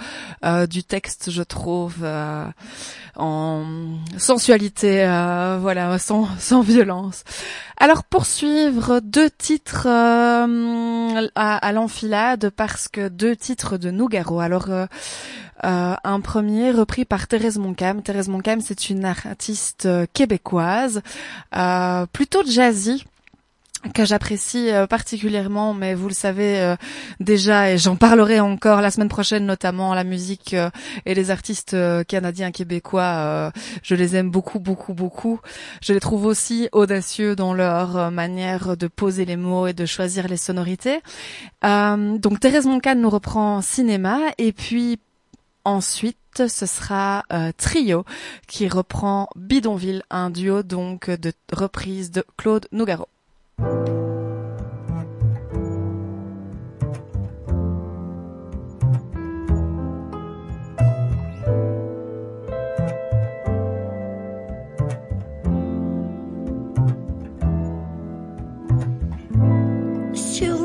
euh, 0.46 0.66
du 0.66 0.86
texte, 0.86 1.30
je 1.30 1.44
trouve, 1.44 2.08
en 3.18 3.66
sensualité, 4.18 5.00
voilà, 5.60 6.00
sans, 6.00 6.62
violence. 6.62 7.26
Alors 7.76 8.06
poursuivre 8.06 9.02
deux 9.02 9.30
titres 9.30 9.88
à, 11.36 11.72
l'enfilade 11.74 12.52
parce 12.56 12.88
que 12.88 13.10
deux 13.10 13.36
titres 13.36 13.78
de 13.78 13.92
Nougaro. 13.92 14.40
Alors 14.40 14.70
un 15.62 16.22
premier 16.22 16.72
repris 16.72 17.04
par 17.04 17.28
Thérèse 17.28 17.58
Moncam. 17.58 18.02
Thérèse 18.02 18.30
Moncam, 18.30 18.62
c'est 18.62 18.90
une 18.90 19.04
artiste 19.04 19.90
québécoise, 20.14 21.02
euh, 21.58 22.06
plutôt 22.06 22.44
jazzy 22.46 23.04
que 23.94 24.04
j'apprécie 24.04 24.72
euh, 24.72 24.88
particulièrement, 24.88 25.74
mais 25.74 25.96
vous 25.96 26.10
le 26.10 26.14
savez 26.14 26.60
euh, 26.60 26.76
déjà, 27.20 27.72
et 27.72 27.78
j'en 27.78 27.96
parlerai 27.96 28.40
encore 28.42 28.82
la 28.82 28.92
semaine 28.92 29.08
prochaine, 29.08 29.46
notamment 29.46 29.94
la 29.94 30.04
musique 30.04 30.54
euh, 30.54 30.70
et 31.06 31.14
les 31.14 31.32
artistes 31.32 31.74
euh, 31.74 32.04
canadiens 32.04 32.52
québécois, 32.52 33.02
euh, 33.04 33.52
je 33.82 33.96
les 33.96 34.18
aime 34.18 34.30
beaucoup, 34.32 34.60
beaucoup, 34.60 34.94
beaucoup. 34.94 35.40
Je 35.82 35.94
les 35.94 36.02
trouve 36.02 36.26
aussi 36.26 36.68
audacieux 36.74 37.38
dans 37.38 37.54
leur 37.54 37.96
euh, 37.96 38.10
manière 38.10 38.76
de 38.76 38.88
poser 38.88 39.24
les 39.24 39.38
mots 39.38 39.68
et 39.68 39.74
de 39.74 39.86
choisir 39.86 40.28
les 40.28 40.38
sonorités. 40.38 41.00
Donc 41.64 42.40
Thérèse 42.40 42.66
Moncan 42.66 42.96
nous 42.96 43.10
reprend 43.10 43.62
cinéma, 43.62 44.20
et 44.38 44.52
puis 44.52 45.00
ensuite 45.64 46.18
ce 46.48 46.66
sera 46.66 47.24
euh, 47.34 47.52
Trio 47.58 48.06
qui 48.48 48.68
reprend 48.68 49.30
Bidonville, 49.36 50.04
un 50.10 50.30
duo 50.30 50.64
donc 50.64 51.10
de 51.10 51.32
reprise 51.52 52.12
de 52.12 52.24
Claude 52.38 52.68
Nougaro. 52.72 53.08
Sur 53.60 53.68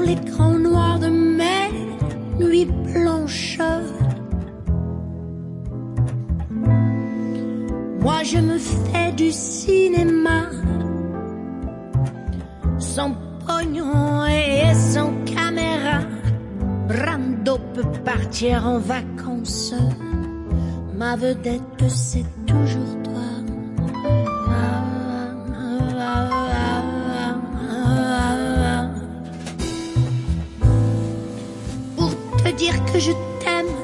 l'écran 0.02 0.56
noir 0.60 1.00
de 1.00 1.08
mes 1.08 1.72
nuits 2.38 2.66
blanches, 2.66 3.58
moi 8.00 8.22
je 8.22 8.38
me 8.38 8.56
fais 8.58 9.10
du 9.16 9.32
cinéma 9.32 10.50
sans 12.84 13.12
pognon 13.46 14.26
et 14.26 14.74
sans 14.74 15.12
caméra. 15.24 16.00
Brando 16.88 17.58
peut 17.74 17.90
partir 18.04 18.66
en 18.66 18.78
vacances. 18.78 19.74
Ma 20.94 21.16
vedette 21.16 21.84
c'est 21.88 22.26
toujours 22.46 22.94
toi. 23.02 23.12
Pour 31.96 32.12
te 32.42 32.50
dire 32.56 32.76
que 32.92 32.98
je 32.98 33.12
t'aime, 33.40 33.74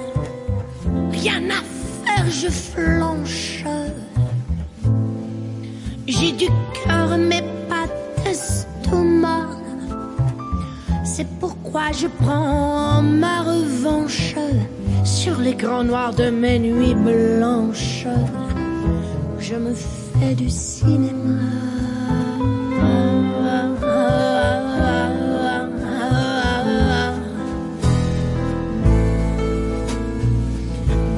rien 1.10 1.42
à 1.58 1.62
faire, 2.04 2.26
je 2.30 2.48
flanche. 2.48 3.64
J'ai 6.06 6.32
du 6.32 6.46
Je 11.72 12.06
prends 12.06 13.02
ma 13.02 13.42
revanche 13.42 14.34
sur 15.04 15.38
les 15.38 15.54
grands 15.54 15.84
noirs 15.84 16.14
de 16.14 16.30
mes 16.30 16.58
nuits 16.58 16.94
blanches. 16.94 18.06
Je 19.38 19.54
me 19.56 19.74
fais 19.74 20.34
du 20.34 20.48
cinéma. 20.48 21.42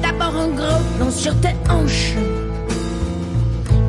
D'abord 0.01 0.35
un 0.35 0.49
gros 0.49 0.83
plan 0.97 1.11
sur 1.11 1.33
tes 1.39 1.55
hanches, 1.69 2.15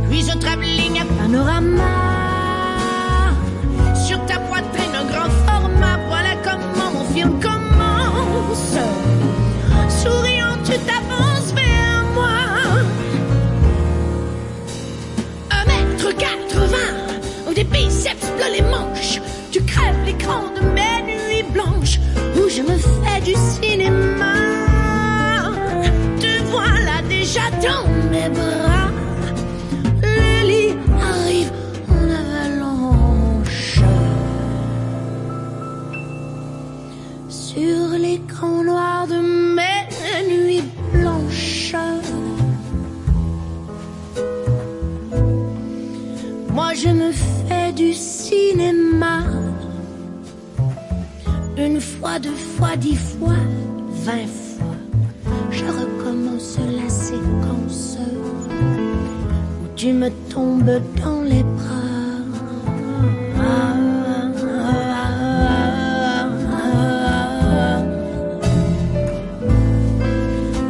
puis 0.09 0.31
un 0.31 0.39
travelling 0.39 1.01
à 1.01 1.05
panorama. 1.21 2.04
Crèves 20.25 20.55
l'écran 20.55 20.74
fois, 52.65 52.77
dix 52.77 52.97
fois, 52.97 53.43
vingt 54.05 54.27
fois. 54.27 54.77
Je 55.51 55.65
recommence 55.65 56.59
la 56.59 56.89
séquence 56.89 57.99
où 59.63 59.67
tu 59.77 59.93
me 59.93 60.09
tombes 60.33 60.81
dans 61.03 61.23
les 61.23 61.43
bras. 61.43 61.81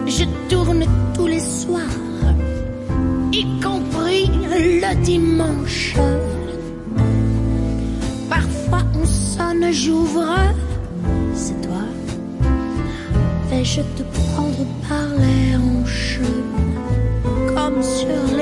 Je 0.06 0.24
tourne 0.48 0.84
tous 1.14 1.26
les 1.26 1.40
soirs, 1.40 1.80
y 3.32 3.44
compris 3.60 4.30
le 4.44 4.94
dimanche. 5.04 5.96
Parfois 8.28 8.82
on 9.00 9.06
sonne, 9.06 9.72
j'ouvre, 9.72 10.33
Vais-je 13.76 14.02
te 14.04 14.08
prendre 14.34 14.64
par 14.88 15.08
les 15.18 15.56
hanches, 15.56 16.20
comme 17.56 17.82
sur 17.82 18.33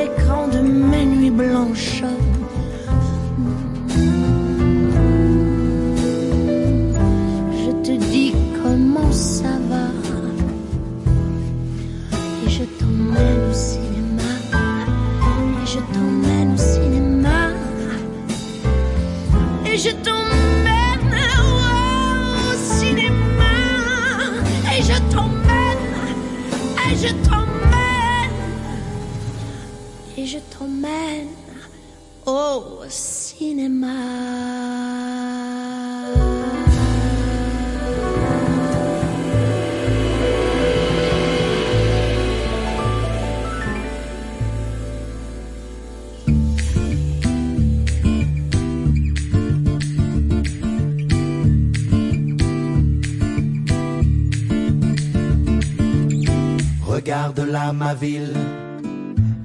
Regarde 57.32 57.50
là 57.50 57.72
ma 57.72 57.94
ville, 57.94 58.34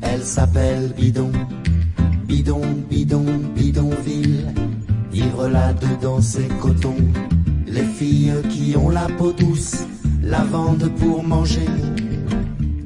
elle 0.02 0.24
s'appelle 0.24 0.94
Bidon. 0.98 1.32
Bidon, 2.28 2.62
bidon, 2.90 3.26
bidonville. 3.56 4.54
Ivre 5.14 5.48
là-dedans 5.48 6.20
c'est 6.20 6.50
coton. 6.60 6.96
Les 7.66 7.86
filles 7.86 8.34
qui 8.50 8.76
ont 8.76 8.90
la 8.90 9.08
peau 9.18 9.32
douce, 9.32 9.86
la 10.22 10.44
vendent 10.44 10.92
pour 11.00 11.24
manger. 11.24 11.70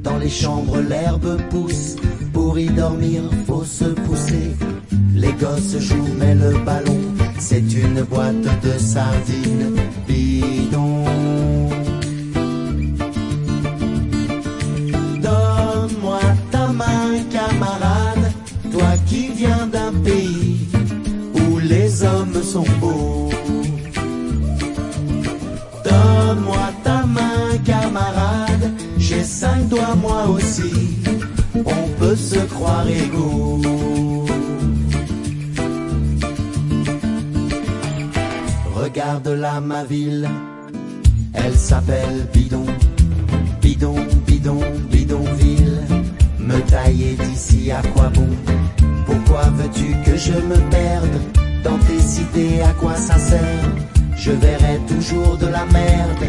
Dans 0.04 0.18
les 0.18 0.30
chambres 0.30 0.80
l'herbe 0.82 1.38
pousse, 1.50 1.96
pour 2.34 2.60
y 2.60 2.68
dormir 2.68 3.24
faut 3.48 3.64
se 3.64 3.86
pousser. 3.86 4.56
Les 5.16 5.34
gosses 5.34 5.80
jouent 5.80 6.16
mais 6.20 6.36
le 6.36 6.64
ballon, 6.64 7.02
c'est 7.40 7.74
une 7.74 8.04
boîte 8.04 8.42
de 8.42 8.78
sardines. 8.78 9.81
Se 32.32 32.39
croire 32.46 32.88
égaux. 32.88 33.60
Regarde 38.74 39.28
là 39.28 39.60
ma 39.60 39.84
ville, 39.84 40.30
elle 41.34 41.56
s'appelle 41.56 42.28
Bidon. 42.34 42.65
Bidon, 43.62 43.96
bidon, 44.26 44.62
bidonville, 44.89 45.82
me 46.39 46.60
tailler 46.72 47.17
d'ici 47.26 47.70
à 47.70 47.82
quoi 47.94 48.08
bon? 48.15 48.30
Pourquoi 49.06 49.44
veux-tu 49.58 49.89
que 50.06 50.15
je 50.15 50.38
me 50.52 50.58
perde 50.70 51.17
dans 51.65 51.80
tes 51.88 52.00
cités? 52.00 52.62
À 52.62 52.72
quoi 52.80 52.96
ça 52.96 53.17
sert? 53.17 53.70
Je 54.15 54.32
verrai 54.32 54.80
toujours 54.88 55.36
de 55.38 55.48
la 55.48 55.65
merde, 55.65 56.26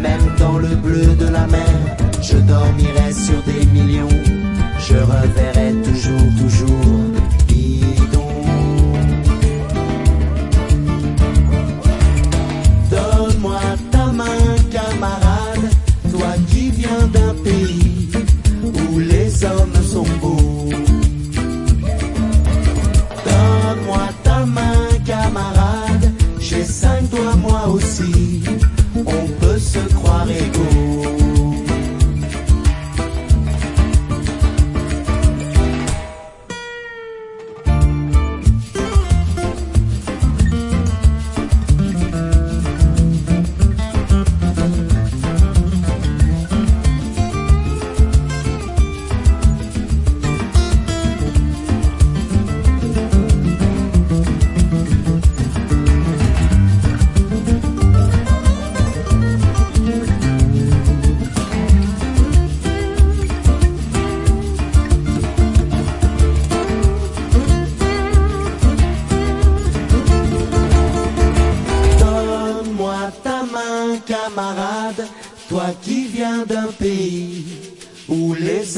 même 0.00 0.26
dans 0.38 0.56
le 0.56 0.74
bleu 0.76 1.08
de 1.14 1.28
la 1.28 1.46
mer. 1.46 2.01
Je 2.22 2.36
dormirai 2.36 3.12
sur 3.12 3.42
des 3.42 3.66
millions, 3.66 4.08
je 4.78 4.94
reverrai 4.94 5.72
toujours, 5.82 6.28
toujours. 6.38 7.11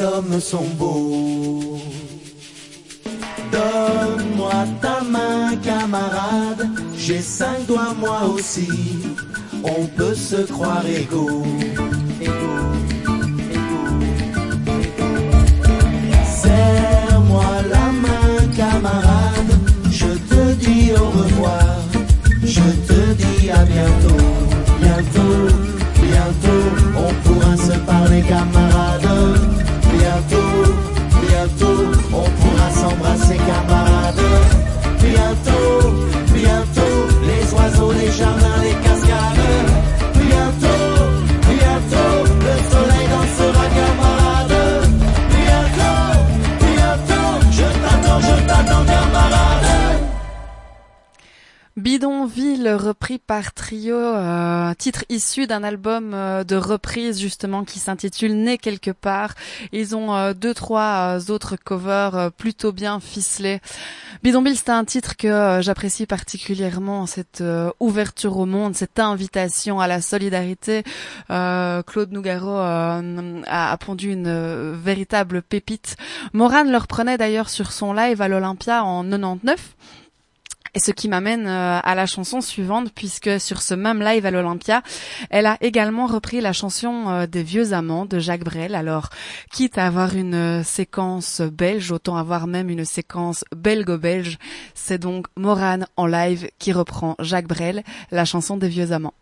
Hommes 0.01 0.41
sont 0.41 0.69
beaux. 0.79 1.79
Donne-moi 3.53 4.53
ta 4.81 5.01
main, 5.03 5.57
camarade. 5.57 6.69
J'ai 6.97 7.21
cinq 7.21 7.67
doigts, 7.67 7.95
moi 7.99 8.23
aussi. 8.33 8.69
On 9.63 9.87
peut 9.87 10.15
se 10.15 10.37
croire 10.53 10.85
égaux. 10.87 11.45
Serre-moi 16.43 17.45
la 17.71 17.87
main, 18.05 18.47
camarade. 18.57 19.53
Je 19.91 20.13
te 20.31 20.55
dis 20.55 20.93
au 20.93 21.07
revoir. 21.19 21.79
Je 22.43 22.67
te 22.89 23.01
dis 23.23 23.51
à 23.51 23.65
bientôt. 23.65 24.25
Bientôt, 24.81 25.39
bientôt, 26.03 26.65
on 26.97 27.13
pourra 27.23 27.57
se 27.57 27.79
parler, 27.81 28.23
camarade. 28.23 29.64
S'embrasser, 33.25 33.37
camarade. 33.37 34.21
Bientôt, 35.01 35.91
bientôt, 36.33 36.97
les 37.27 37.55
oiseaux, 37.55 37.93
les 37.93 38.11
jardins, 38.13 38.63
les 38.63 38.89
Bidonville 51.85 52.67
repris 52.71 53.19
par 53.19 53.53
Trio, 53.53 53.95
euh, 53.95 54.73
titre 54.73 55.05
issu 55.11 55.47
d'un 55.47 55.63
album 55.63 56.15
euh, 56.15 56.43
de 56.43 56.57
reprise 56.57 57.21
justement 57.21 57.63
qui 57.63 57.79
s'intitule 57.79 58.37
Né 58.37 58.57
quelque 58.57 58.91
part. 58.91 59.35
Ils 59.71 59.95
ont 59.95 60.17
euh, 60.17 60.33
deux 60.33 60.55
trois 60.55 61.19
euh, 61.21 61.31
autres 61.31 61.57
covers 61.63 62.31
plutôt 62.39 62.73
bien 62.73 63.01
ficelés. 63.01 63.61
Bidonville 64.23 64.57
c'est 64.57 64.71
un 64.71 64.87
titre 64.87 65.15
que 65.19 65.59
j'apprécie 65.61 66.07
particulièrement 66.07 67.05
cette 67.05 67.45
ouverture 67.81 68.39
au 68.39 68.47
monde, 68.47 68.75
cette 68.75 68.99
invitation 68.99 69.79
à 69.79 69.87
la 69.87 70.01
solidarité. 70.01 70.85
Claude 71.29 72.13
Nougaro 72.13 72.57
a, 72.57 73.03
a 73.47 73.77
pondu 73.77 74.11
une 74.11 74.73
véritable 74.73 75.43
pépite. 75.43 75.97
Morane 76.33 76.71
le 76.71 76.79
reprenait 76.79 77.19
d'ailleurs 77.19 77.51
sur 77.51 77.73
son 77.73 77.93
live 77.93 78.23
à 78.23 78.29
l'Olympia 78.29 78.83
en 78.83 79.05
99. 79.05 79.75
Et 80.75 80.81
ce 80.81 80.91
qui 80.91 81.09
m'amène 81.09 81.47
euh, 81.47 81.79
à 81.81 81.95
la 81.95 82.07
chanson 82.07 82.41
suivante, 82.41 82.93
puisque 82.93 83.41
sur 83.41 83.63
ce 83.63 83.75
même 83.75 84.03
live 84.03 84.27
à 84.27 84.31
l'Olympia, 84.33 84.83
elle 85.31 85.47
a 85.47 85.57
également 85.61 86.07
repris 86.07 86.41
la 86.41 86.53
chanson 86.53 87.09
euh, 87.09 87.27
des 87.27 87.45
vieux 87.45 87.73
amants 87.73 88.07
de 88.07 88.19
Jacques 88.19 88.43
Brel. 88.43 88.75
Alors, 88.75 89.11
quitte 89.53 89.79
à 89.79 89.87
avoir 89.87 90.17
une 90.17 90.35
euh, 90.35 90.63
séquence 90.65 91.41
belge, 91.41 91.93
autant 91.93 92.17
avoir 92.17 92.49
même 92.49 92.71
une 92.71 92.85
séquence 92.85 93.45
belgo-belge. 93.55 94.39
C'est 94.75 94.99
donc 94.99 95.27
Morane 95.37 95.87
en 95.97 96.07
live 96.07 96.49
qui 96.59 96.73
reprend 96.73 97.15
Jacques 97.21 97.49
Brel, 97.49 97.85
la 98.11 98.25
chanson 98.25 98.57
des 98.57 98.69
vieux 98.69 98.91
amants. 98.91 99.15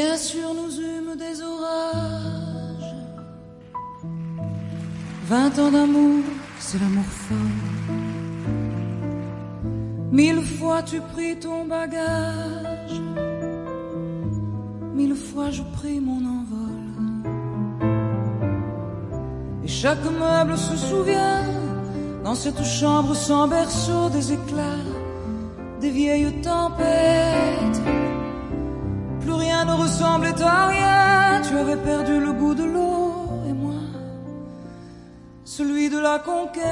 Bien 0.00 0.16
sûr, 0.16 0.54
nous 0.54 0.74
eûmes 0.78 1.16
des 1.16 1.42
orages. 1.42 2.94
Vingt 5.26 5.58
ans 5.58 5.72
d'amour, 5.72 6.22
c'est 6.60 6.78
l'amour 6.80 7.10
folle. 7.26 7.64
Mille 10.12 10.42
fois 10.56 10.82
tu 10.84 11.00
pris 11.00 11.36
ton 11.40 11.64
bagage. 11.64 12.96
Mille 14.94 15.16
fois 15.16 15.50
je 15.50 15.64
pris 15.78 15.98
mon 15.98 16.22
envol. 16.38 16.84
Et 19.64 19.68
chaque 19.82 20.08
meuble 20.22 20.56
se 20.56 20.76
souvient, 20.76 21.42
dans 22.22 22.36
cette 22.36 22.62
chambre 22.62 23.16
sans 23.16 23.48
berceau, 23.48 24.10
des 24.10 24.32
éclats, 24.32 24.86
des 25.80 25.90
vieilles 25.90 26.40
tempêtes. 26.40 27.82
Plus 29.28 29.36
rien 29.36 29.66
ne 29.66 29.74
ressemblait 29.74 30.40
à 30.42 30.68
rien. 30.68 31.42
Tu 31.46 31.54
avais 31.54 31.76
perdu 31.76 32.18
le 32.18 32.32
goût 32.32 32.54
de 32.54 32.64
l'eau 32.64 33.12
et 33.46 33.52
moi, 33.52 33.74
celui 35.44 35.90
de 35.90 35.98
la 35.98 36.18
conquête. 36.18 36.64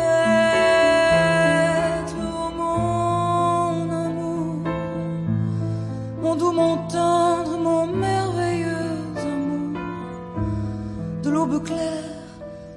Oh 2.17 2.49
mon 2.57 3.91
amour, 4.07 4.55
mon 6.23 6.35
doux, 6.35 6.53
mon 6.53 6.77
tendre, 6.89 7.59
mon 7.59 7.87
merveilleux 7.89 8.97
amour. 9.33 9.79
De 11.25 11.29
l'aube 11.29 11.63
claire 11.63 12.11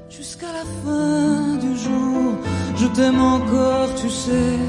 jusqu'à 0.10 0.52
la 0.60 0.66
fin 0.84 1.56
du 1.56 1.78
jour, 1.78 2.34
je 2.76 2.88
t'aime 2.88 3.22
encore, 3.22 3.96
tu 3.96 4.10
sais, 4.10 4.60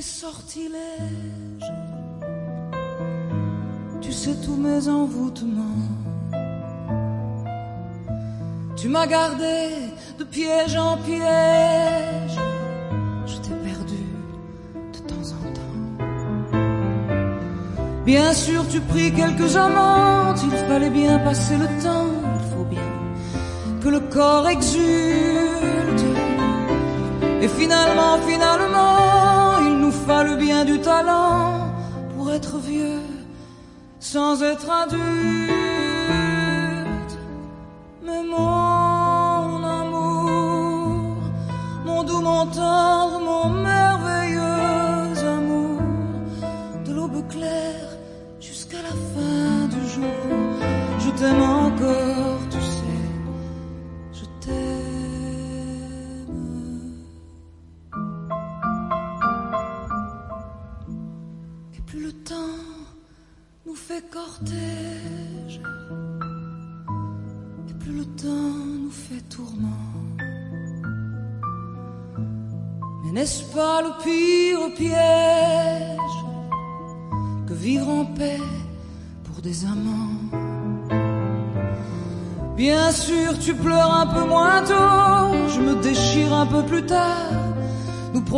tes 0.00 0.06
sortilèges, 0.06 1.72
tu 4.00 4.12
sais 4.12 4.34
tous 4.46 4.56
mes 4.56 4.88
envoûtements. 4.88 5.84
Tu 8.76 8.88
m'as 8.88 9.06
gardé 9.06 9.58
de 10.18 10.24
piège 10.24 10.74
en 10.76 10.96
piège, 11.08 12.38
je 13.26 13.36
t'ai 13.44 13.54
perdu 13.68 14.02
de 14.94 14.98
temps 15.10 15.28
en 15.38 15.44
temps. 15.58 15.76
Bien 18.06 18.32
sûr 18.32 18.66
tu 18.68 18.80
pris 18.80 19.12
quelques 19.12 19.54
amantes, 19.56 20.40
il 20.42 20.56
fallait 20.68 20.94
bien 21.02 21.18
passer 21.18 21.58
le 21.58 21.68
temps, 21.84 22.10
il 22.38 22.44
faut 22.52 22.64
bien 22.64 22.90
que 23.82 23.88
le 23.90 24.00
corps 24.00 24.48
exulte. 24.48 26.04
Et 27.42 27.48
finalement, 27.48 28.18
finalement, 28.26 29.29
fallut 30.06 30.36
bien 30.36 30.64
du 30.64 30.78
talent 30.80 31.72
pour 32.16 32.32
être 32.32 32.58
vieux 32.58 33.00
sans 33.98 34.42
être 34.42 34.70
adulte. 34.70 35.59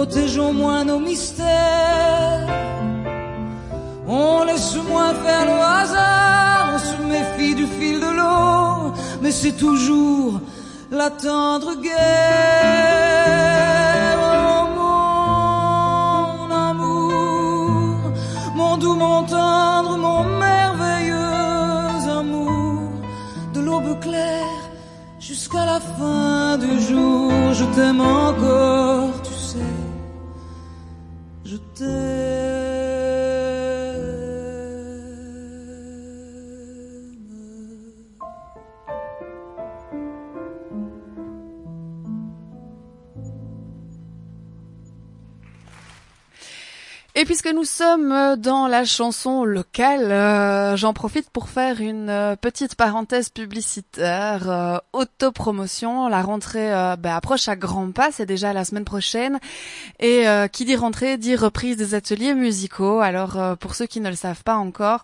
Protégeons 0.05 0.53
moins 0.53 0.85
nos 0.85 0.99
mystères. 0.99 2.49
On 4.09 4.43
laisse 4.43 4.75
moins 4.91 5.15
faire 5.15 5.45
le 5.45 5.59
hasard, 5.81 6.71
on 6.75 6.79
se 6.91 6.97
méfie 7.13 7.55
du 7.55 7.67
fil 7.77 8.01
de 8.01 8.11
l'eau, 8.19 8.93
mais 9.23 9.31
c'est 9.31 9.57
toujours 9.67 10.41
la 10.91 11.09
tendre 11.09 11.77
guerre. 11.81 11.92
Nous 47.55 47.65
sommes 47.65 48.13
euh, 48.13 48.37
dans 48.37 48.67
la 48.67 48.85
chanson 48.85 49.45
locale, 49.45 50.11
euh, 50.11 50.77
j'en 50.77 50.95
profite 50.95 51.29
pour 51.29 51.51
faire 51.51 51.83
une 51.83 52.09
euh, 52.09 52.35
petite 52.35 52.77
parenthèse 52.77 53.29
publicitaire, 53.29 54.81
autopromotion. 54.93 56.09
La 56.09 56.23
rentrée 56.23 56.71
bah, 56.99 57.17
approche 57.17 57.49
à 57.49 57.57
grands 57.57 57.91
pas, 57.91 58.11
c'est 58.11 58.27
déjà 58.27 58.53
la 58.53 58.65
semaine 58.65 58.85
prochaine. 58.85 59.39
Et 60.01 60.25
qui 60.53 60.65
dit 60.65 60.77
rentrée 60.77 61.19
dit 61.19 61.37
reprise 61.37 61.77
des 61.77 61.95
ateliers 61.95 62.35
musicaux. 62.35 63.01
Alors 63.01 63.57
pour 63.59 63.75
ceux 63.75 63.87
qui 63.87 64.01
ne 64.01 64.09
le 64.09 64.17
savent 64.17 64.43
pas 64.43 64.57
encore, 64.57 65.03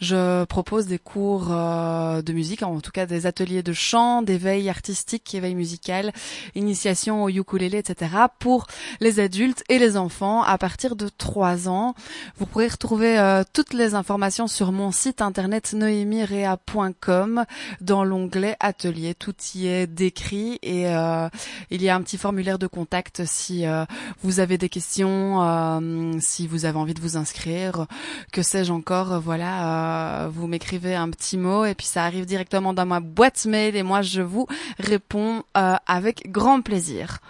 je 0.00 0.44
propose 0.44 0.86
des 0.86 0.98
cours 0.98 1.48
de 1.48 2.32
musique, 2.32 2.62
en 2.62 2.80
tout 2.80 2.90
cas 2.90 3.06
des 3.06 3.26
ateliers 3.26 3.62
de 3.62 3.72
chant, 3.72 4.22
d'éveil 4.22 4.68
artistique, 4.68 5.34
éveil 5.34 5.54
musical, 5.54 6.12
initiation 6.54 7.24
au 7.24 7.28
ukulélé, 7.28 7.78
etc. 7.78 8.12
pour 8.38 8.66
les 9.00 9.20
adultes 9.20 9.62
et 9.68 9.78
les 9.78 9.96
enfants 9.96 10.42
à 10.42 10.58
partir 10.58 10.96
de 10.96 11.08
3 11.08 11.68
ans. 11.68 11.89
Vous 12.38 12.46
pourrez 12.46 12.68
retrouver 12.68 13.18
euh, 13.18 13.42
toutes 13.52 13.72
les 13.72 13.94
informations 13.94 14.46
sur 14.46 14.72
mon 14.72 14.92
site 14.92 15.22
internet 15.22 15.72
noémirea.com 15.72 17.44
dans 17.80 18.04
l'onglet 18.04 18.56
atelier. 18.60 19.14
Tout 19.14 19.34
y 19.54 19.66
est 19.66 19.86
décrit 19.86 20.58
et 20.62 20.88
euh, 20.88 21.28
il 21.70 21.82
y 21.82 21.88
a 21.88 21.94
un 21.94 22.02
petit 22.02 22.18
formulaire 22.18 22.58
de 22.58 22.66
contact 22.66 23.24
si 23.24 23.66
euh, 23.66 23.84
vous 24.22 24.40
avez 24.40 24.58
des 24.58 24.68
questions, 24.68 25.42
euh, 25.42 26.12
si 26.20 26.46
vous 26.46 26.64
avez 26.64 26.78
envie 26.78 26.94
de 26.94 27.00
vous 27.00 27.16
inscrire, 27.16 27.86
que 28.32 28.42
sais-je 28.42 28.72
encore. 28.72 29.20
Voilà, 29.20 30.24
euh, 30.24 30.28
vous 30.28 30.46
m'écrivez 30.46 30.94
un 30.94 31.10
petit 31.10 31.36
mot 31.36 31.64
et 31.64 31.74
puis 31.74 31.86
ça 31.86 32.04
arrive 32.04 32.26
directement 32.26 32.72
dans 32.74 32.86
ma 32.86 33.00
boîte 33.00 33.46
mail 33.46 33.76
et 33.76 33.82
moi 33.82 34.02
je 34.02 34.22
vous 34.22 34.46
réponds 34.78 35.42
euh, 35.56 35.76
avec 35.86 36.30
grand 36.30 36.62
plaisir. 36.62 37.20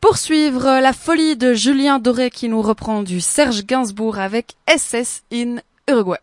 Poursuivre 0.00 0.80
la 0.80 0.94
folie 0.94 1.36
de 1.36 1.52
Julien 1.52 1.98
Doré 1.98 2.30
qui 2.30 2.48
nous 2.48 2.62
reprend 2.62 3.02
du 3.02 3.20
Serge 3.20 3.66
Gainsbourg 3.66 4.18
avec 4.18 4.56
SS 4.66 5.24
in 5.30 5.56
Uruguay. 5.86 6.16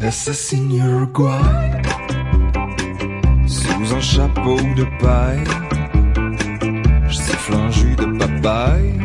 SS 0.00 0.52
in 0.52 0.70
Uruguay. 0.70 1.82
Sous 3.46 3.94
un 3.94 4.00
chapeau 4.00 4.56
de 4.76 4.84
paille 5.00 5.44
Je 7.08 7.14
siffle 7.14 7.54
un 7.54 7.70
jus 7.70 7.96
de 7.96 8.18
papaye. 8.18 9.00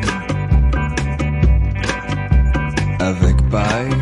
Avec 3.00 3.38
paille 3.50 3.96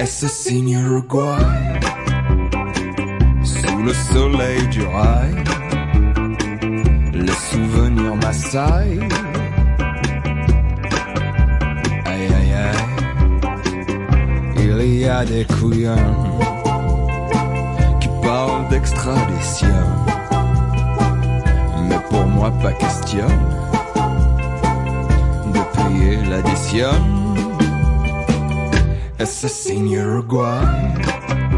SS 0.00 0.48
in 0.50 0.66
Uruguay 0.66 1.81
Le 3.84 3.92
soleil 3.92 4.66
du 4.68 4.82
rail 4.82 5.34
Les 7.12 7.32
souvenirs 7.32 8.16
m'assaillent 8.16 9.08
Aïe 12.04 12.28
aïe 12.38 12.52
aïe 12.52 12.92
il 14.84 14.98
y 15.00 15.06
a 15.06 15.24
des 15.24 15.44
couillons 15.44 16.14
qui 18.00 18.08
parlent 18.22 18.68
d'extradition. 18.68 19.68
Mais 21.88 21.98
pour 22.08 22.26
moi, 22.26 22.50
pas 22.62 22.72
question 22.72 23.28
de 25.54 25.60
payer 25.76 26.16
l'addition. 26.30 26.94
Assassin 29.18 29.86
Uruguay, 29.86 30.66
je 31.50 31.51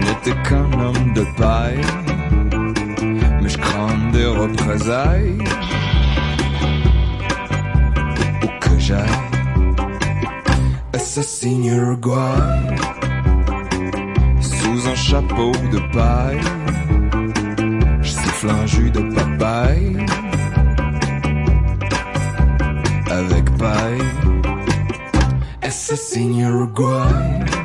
n'étais 0.00 0.36
qu'un 0.42 0.72
homme 0.80 1.12
de 1.14 1.24
paille, 1.36 1.80
mais 3.40 3.48
je 3.48 3.58
crains 3.58 4.10
des 4.12 4.26
représailles. 4.26 5.38
Où 8.42 8.48
que 8.60 8.78
j'aille. 8.78 9.30
Assassin 10.92 11.62
Uruguay? 11.64 12.76
Sous 14.40 14.88
un 14.88 14.94
chapeau 14.94 15.50
de 15.72 15.80
paille 15.92 16.40
Je 18.00 18.10
siffle 18.10 18.50
un 18.50 18.66
jus 18.66 18.90
de 18.90 19.00
papaye 19.14 19.96
Avec 23.10 23.44
paille 23.56 24.02
Assassin 25.62 26.32
Uruguay? 26.38 27.59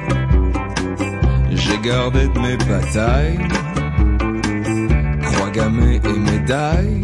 Gardé 1.85 2.27
de 2.27 2.39
mes 2.39 2.57
batailles 2.57 3.37
Croix 5.21 5.51
gammée 5.51 6.01
et 6.03 6.19
médailles 6.31 7.03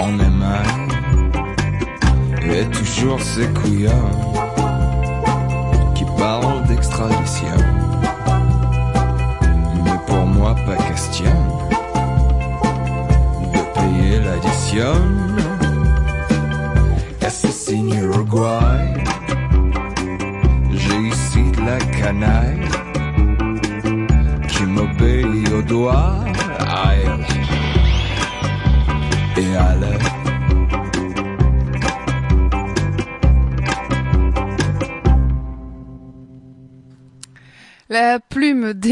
En 0.00 0.14
émail 0.18 0.88
et 2.50 2.64
toujours 2.70 3.20
ces 3.20 3.46
couillards 3.48 3.94
qui 5.94 6.04
parlent 6.16 6.64
d'extradition. 6.66 7.58
Mais 9.84 9.98
pour 10.06 10.24
moi, 10.24 10.54
pas 10.66 10.76
question 10.76 11.36
de 13.52 13.60
payer 13.74 14.20
l'addition. 14.20 14.94
Assassin 17.20 17.88
Uruguay, 17.92 18.97
canaille 22.00 22.68
qui 24.48 24.64
m'obéit 24.64 25.52
au 25.52 25.62
doigt. 25.62 26.24
Aïe. 26.58 27.08
Et 29.36 29.56
à 29.56 29.74
l'heure. 29.74 30.17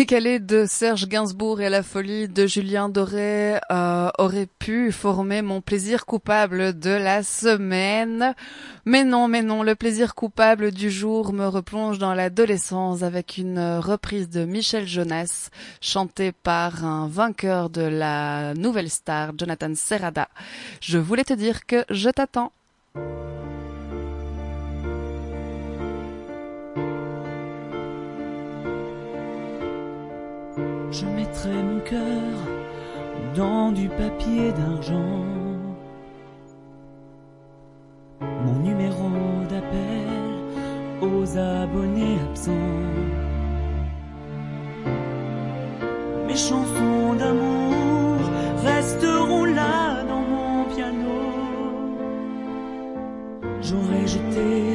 Plume 0.07 0.19
décalée 0.19 0.39
de 0.39 0.67
Serge 0.69 1.09
Gainsbourg 1.09 1.61
et 1.61 1.69
la 1.69 1.83
folie 1.83 2.29
de 2.29 2.47
Julien 2.47 2.89
Doré 2.89 3.57
euh, 3.73 4.09
auraient 4.19 4.49
pu 4.59 4.93
former 4.93 5.43
mon 5.43 5.61
plaisir 5.61 6.07
coupable 6.07 6.79
de 6.79 6.91
la 6.91 7.25
semaine. 7.25 8.35
Mais 8.85 9.03
non, 9.03 9.27
mais 9.27 9.43
non, 9.43 9.65
le 9.65 9.75
plaisir 9.75 10.15
coupable 10.15 10.71
du 10.71 10.93
jour 10.93 11.33
me 11.33 11.47
replonge 11.47 11.99
dans 11.99 12.15
l'adolescence 12.15 13.03
avec 13.03 13.37
une 13.37 13.79
reprise 13.79 14.31
de 14.31 14.45
Michel 14.45 14.87
Jonas 14.87 15.51
chantée 15.81 16.31
par 16.31 16.85
un 16.85 17.09
vainqueur 17.09 17.69
de 17.69 17.83
la 17.83 18.55
nouvelle 18.55 18.91
star, 18.91 19.33
Jonathan 19.37 19.75
Serrada. 19.75 20.29
Je 20.81 20.99
voulais 20.99 21.25
te 21.25 21.35
dire 21.35 21.67
que 21.67 21.85
je 21.91 22.11
t'attends. 22.11 22.53
Je 30.91 31.05
mettrai 31.05 31.63
mon 31.63 31.81
cœur 31.81 32.35
dans 33.35 33.73
du 33.73 33.89
papier 33.89 34.53
d'argent. 34.53 35.25
Mon 38.21 38.59
numéro 38.63 39.09
d'appel 39.51 40.07
aux 41.03 41.37
abonnés 41.37 42.19
absents. 42.31 42.53
Mes 46.27 46.37
chansons 46.37 47.15
d'amour 47.19 48.19
resteront 48.65 49.45
là 49.45 50.05
dans 50.05 50.21
mon 50.21 50.65
piano. 50.75 51.19
J'aurais 53.61 54.07
jeté 54.07 54.66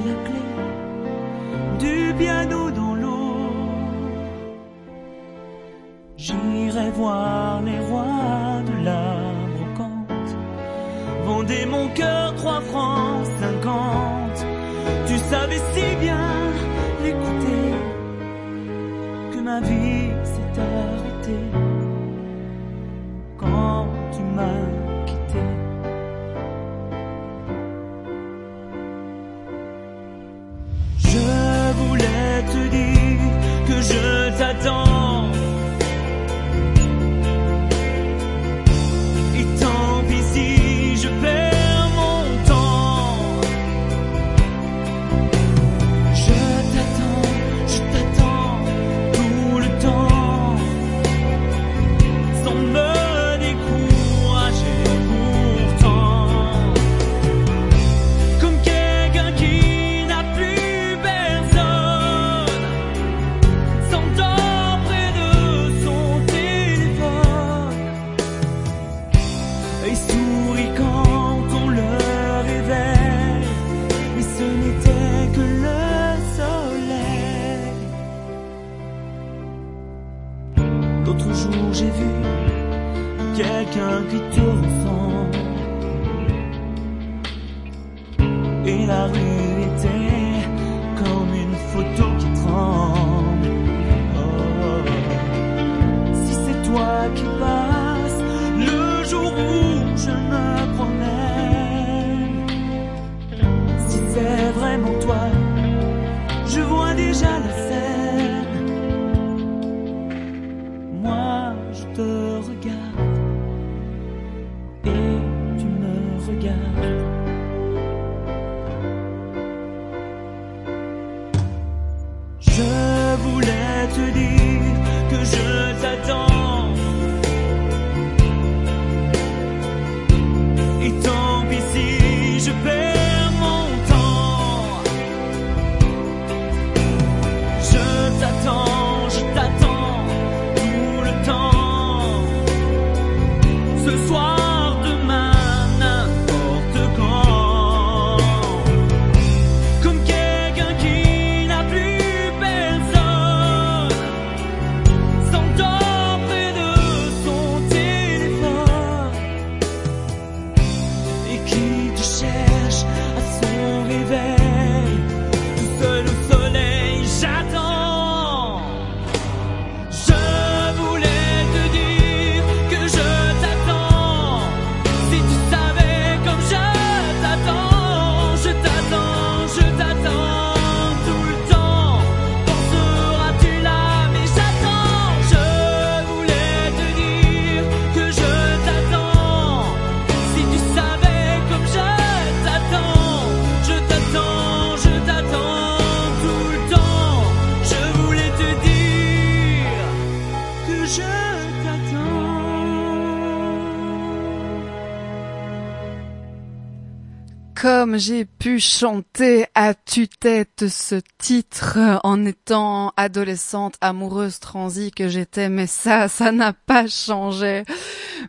J'ai 207.97 208.25
pu 208.25 208.59
chanter 208.59 209.45
à 209.55 209.73
tue-tête 209.73 210.65
ce 210.67 210.95
titre 211.17 211.77
en 212.03 212.25
étant 212.25 212.93
adolescente, 212.97 213.75
amoureuse, 213.81 214.39
transie 214.39 214.91
que 214.91 215.07
j'étais, 215.07 215.49
mais 215.49 215.67
ça, 215.67 216.07
ça 216.07 216.31
n'a 216.31 216.53
pas 216.53 216.87
changé. 216.87 217.63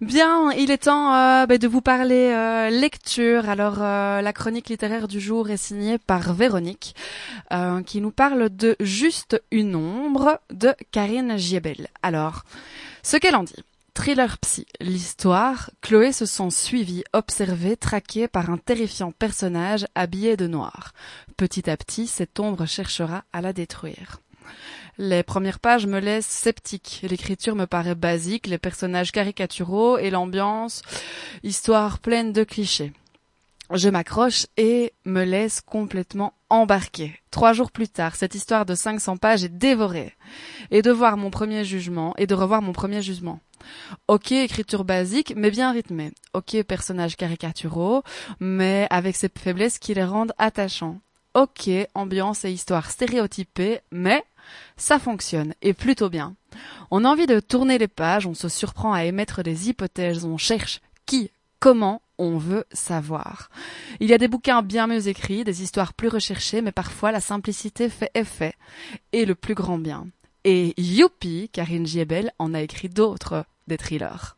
Bien, 0.01 0.51
il 0.53 0.71
est 0.71 0.85
temps 0.85 1.15
euh, 1.15 1.47
ben, 1.47 1.59
de 1.59 1.69
vous 1.69 1.81
parler 1.81 2.33
euh, 2.33 2.71
lecture. 2.71 3.49
Alors, 3.49 3.77
euh, 3.81 4.21
la 4.21 4.33
chronique 4.33 4.69
littéraire 4.69 5.09
du 5.09 5.21
jour 5.21 5.51
est 5.51 5.57
signée 5.57 5.99
par 5.99 6.33
Véronique, 6.33 6.95
qui 7.87 8.01
nous 8.01 8.11
parle 8.11 8.49
de 8.49 8.77
Juste 8.81 9.43
une 9.51 9.77
ombre 9.77 10.41
de 10.51 10.75
Karine 10.91 11.37
Giebel. 11.37 11.89
Alors, 12.03 12.45
ce 13.03 13.17
qu'elle 13.17 13.37
en 13.37 13.45
dit. 13.45 13.55
Thriller 13.95 14.39
psy. 14.39 14.67
L'histoire, 14.81 15.71
Chloé 15.83 16.13
se 16.13 16.25
sent 16.25 16.51
suivie, 16.51 17.05
observée, 17.13 17.77
traquée 17.77 18.27
par 18.27 18.49
un 18.51 18.57
terrifiant 18.57 19.13
personnage 19.13 19.87
habillé 19.95 20.37
de 20.39 20.47
noir. 20.47 20.93
Petit 21.37 21.69
à 21.69 21.77
petit, 21.77 22.07
cette 22.07 22.41
ombre 22.41 22.65
cherchera 22.65 23.25
à 23.35 23.43
la 23.43 23.53
détruire. 23.53 24.21
Les 24.97 25.23
premières 25.23 25.61
pages 25.61 25.87
me 25.87 26.01
laissent 26.01 26.27
sceptique. 26.27 27.05
L'écriture 27.09 27.55
me 27.55 27.67
paraît 27.67 27.95
basique, 27.95 28.47
les 28.47 28.59
personnages 28.59 29.13
caricaturaux 29.13 29.99
et 29.99 30.11
l'ambiance, 30.11 30.81
histoire 31.43 31.99
pleine 31.99 32.33
de 32.33 32.45
clichés. 32.45 32.93
Je 33.75 33.89
m'accroche 33.89 34.47
et 34.57 34.93
me 35.05 35.25
laisse 35.25 35.61
complètement 35.61 36.35
embarquer. 36.51 37.19
Trois 37.31 37.55
jours 37.55 37.71
plus 37.71 37.89
tard, 37.89 38.17
cette 38.17 38.35
histoire 38.35 38.67
de 38.67 38.75
500 38.75 39.17
pages 39.17 39.45
est 39.45 39.49
dévorée. 39.49 40.15
Et 40.71 40.83
de 40.83 40.91
voir 40.91 41.17
mon 41.17 41.31
premier 41.31 41.65
jugement, 41.65 42.15
et 42.19 42.27
de 42.27 42.35
revoir 42.35 42.61
mon 42.61 42.73
premier 42.73 43.01
jugement. 43.01 43.41
Ok, 44.09 44.33
écriture 44.33 44.85
basique, 44.85 45.35
mais 45.37 45.51
bien 45.51 45.73
rythmée. 45.73 46.13
Ok, 46.35 46.63
personnages 46.63 47.17
caricaturaux, 47.17 48.03
mais 48.41 48.87
avec 48.91 49.17
ces 49.17 49.29
faiblesses 49.29 49.79
qui 49.79 49.95
les 49.95 50.05
rendent 50.05 50.35
attachants. 50.39 51.01
Ok, 51.35 51.71
ambiance 51.95 52.45
et 52.45 52.53
histoire 52.53 52.91
stéréotypée, 52.91 53.81
mais 53.91 54.23
ça 54.77 54.99
fonctionne, 54.99 55.55
et 55.63 55.73
plutôt 55.73 56.11
bien. 56.11 56.35
On 56.91 57.05
a 57.05 57.09
envie 57.09 57.27
de 57.27 57.41
tourner 57.41 57.79
les 57.79 57.89
pages, 57.89 58.27
on 58.27 58.35
se 58.35 58.49
surprend 58.49 58.93
à 58.93 59.05
émettre 59.05 59.43
des 59.43 59.71
hypothèses, 59.71 60.27
on 60.27 60.37
cherche 60.37 60.83
qui, 61.07 61.31
comment, 61.59 62.03
on 62.19 62.37
veut 62.37 62.67
savoir. 62.73 63.49
Il 64.01 64.11
y 64.11 64.15
a 64.15 64.19
des 64.19 64.29
bouquins 64.29 64.63
bien 64.63 64.87
mieux 64.87 65.09
écrits, 65.09 65.45
des 65.45 65.63
histoires 65.63 65.95
plus 65.95 66.09
recherchées, 66.09 66.61
mais 66.61 66.73
parfois 66.73 67.13
la 67.13 67.21
simplicité 67.21 67.89
fait 67.89 68.11
effet, 68.15 68.55
et 69.13 69.25
le 69.25 69.35
plus 69.35 69.55
grand 69.55 69.79
bien. 69.79 70.07
Et 70.45 70.75
youpi, 70.77 71.49
Karine 71.53 71.87
Giebel 71.87 72.33
en 72.39 72.55
a 72.55 72.61
écrit 72.61 72.89
d'autres, 72.89 73.45
des 73.69 73.77
thrillers. 73.77 74.37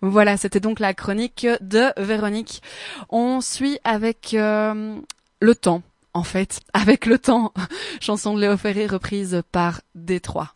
Voilà, 0.00 0.36
c'était 0.36 0.60
donc 0.60 0.80
la 0.80 0.94
chronique 0.94 1.46
de 1.60 1.92
Véronique. 1.96 2.62
On 3.08 3.40
suit 3.40 3.78
avec 3.84 4.34
euh, 4.34 4.96
le 5.40 5.54
temps, 5.54 5.82
en 6.12 6.22
fait, 6.22 6.60
avec 6.72 7.06
le 7.06 7.18
temps, 7.18 7.52
chanson 8.00 8.34
de 8.34 8.40
Léo 8.40 8.56
Ferré 8.56 8.86
reprise 8.86 9.42
par 9.50 9.80
Détroit. 9.94 10.54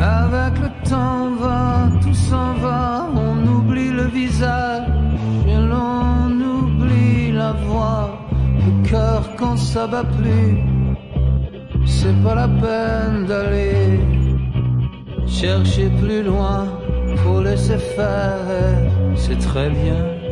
Avec 0.00 0.58
le 0.60 0.88
temps 0.88 1.30
va, 1.40 1.88
tout 2.02 2.12
s'en 2.12 2.52
va, 2.54 3.06
on 3.16 3.46
oublie 3.46 3.90
le 3.90 4.04
visage 4.04 4.86
et 5.48 5.56
l'on 5.56 6.30
oublie 6.38 7.32
la 7.32 7.52
voix, 7.52 8.18
le 8.66 8.88
cœur 8.88 9.22
quand 9.38 9.56
ça 9.56 9.86
bat 9.86 10.04
plus. 10.04 10.58
C'est 11.86 12.22
pas 12.22 12.34
la 12.34 12.48
peine 12.48 13.24
d'aller 13.26 14.00
chercher 15.26 15.88
plus 16.02 16.22
loin, 16.22 16.66
faut 17.16 17.40
laisser 17.42 17.78
faire, 17.78 18.40
c'est 19.16 19.38
très 19.38 19.70
bien. 19.70 20.23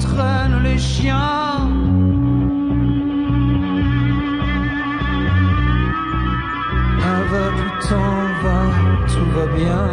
Traînent 0.00 0.62
les 0.62 0.78
chiens. 0.78 1.68
Avec 7.16 7.54
le 7.64 7.70
temps 7.88 8.26
va, 8.42 8.60
tout 9.12 9.28
va 9.36 9.46
bien. 9.60 9.88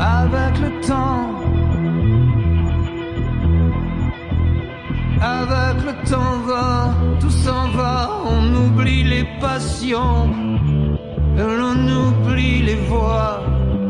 Avec 0.00 0.54
le 0.64 0.70
temps, 0.86 1.26
avec 5.20 5.76
le 5.86 6.10
temps 6.10 6.38
va, 6.46 6.94
tout 7.20 7.30
s'en 7.30 7.68
va, 7.76 8.10
on 8.26 8.54
oublie 8.64 9.04
les 9.04 9.24
passions. 9.40 10.43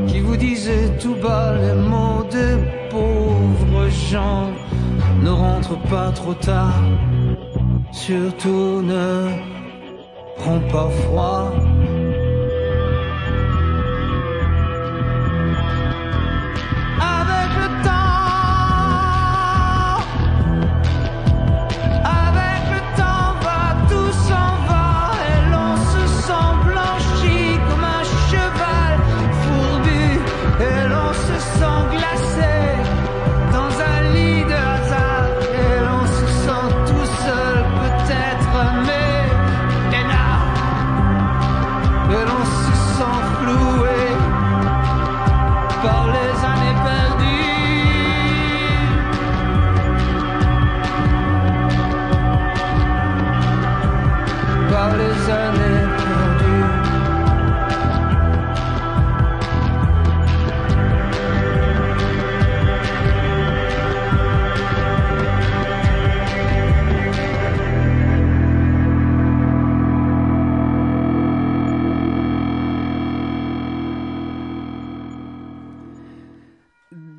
Qui 0.06 0.20
vous 0.20 0.36
disaient 0.36 0.96
tout 0.98 1.16
bas 1.16 1.54
les 1.54 1.74
mots 1.74 2.24
des 2.30 2.56
pauvres 2.90 3.88
gens. 4.10 4.50
Ne 5.22 5.30
rentre 5.30 5.76
pas 5.88 6.10
trop 6.12 6.34
tard, 6.34 6.82
surtout 7.92 8.82
ne 8.82 9.28
prends 10.36 10.60
pas 10.72 10.88
froid. 11.02 11.52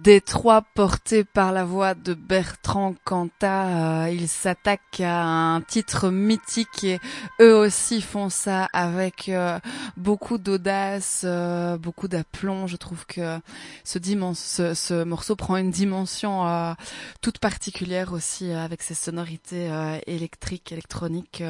Détroit 0.05 0.61
porté 0.75 1.23
par 1.23 1.51
la 1.51 1.65
voix 1.65 1.95
de 1.95 2.13
Bertrand 2.13 2.93
Cantat, 3.05 4.03
euh, 4.03 4.09
il 4.11 4.27
s'attaque 4.27 4.99
à 4.99 5.23
un 5.23 5.61
titre 5.61 6.11
mythique 6.11 6.83
et 6.83 6.99
eux 7.41 7.55
aussi 7.55 8.01
font 8.03 8.29
ça 8.29 8.69
avec 8.71 9.29
euh, 9.29 9.57
beaucoup 9.97 10.37
d'audace, 10.37 11.23
euh, 11.23 11.79
beaucoup 11.79 12.07
d'aplomb. 12.07 12.67
Je 12.67 12.75
trouve 12.75 13.07
que 13.07 13.39
ce, 13.83 13.97
ce, 14.35 14.75
ce 14.75 15.03
morceau 15.03 15.35
prend 15.35 15.57
une 15.57 15.71
dimension 15.71 16.47
euh, 16.47 16.73
toute 17.21 17.39
particulière 17.39 18.13
aussi 18.13 18.51
euh, 18.51 18.63
avec 18.63 18.83
ses 18.83 18.93
sonorités 18.93 19.71
euh, 19.71 19.97
électriques, 20.05 20.71
électroniques. 20.71 21.41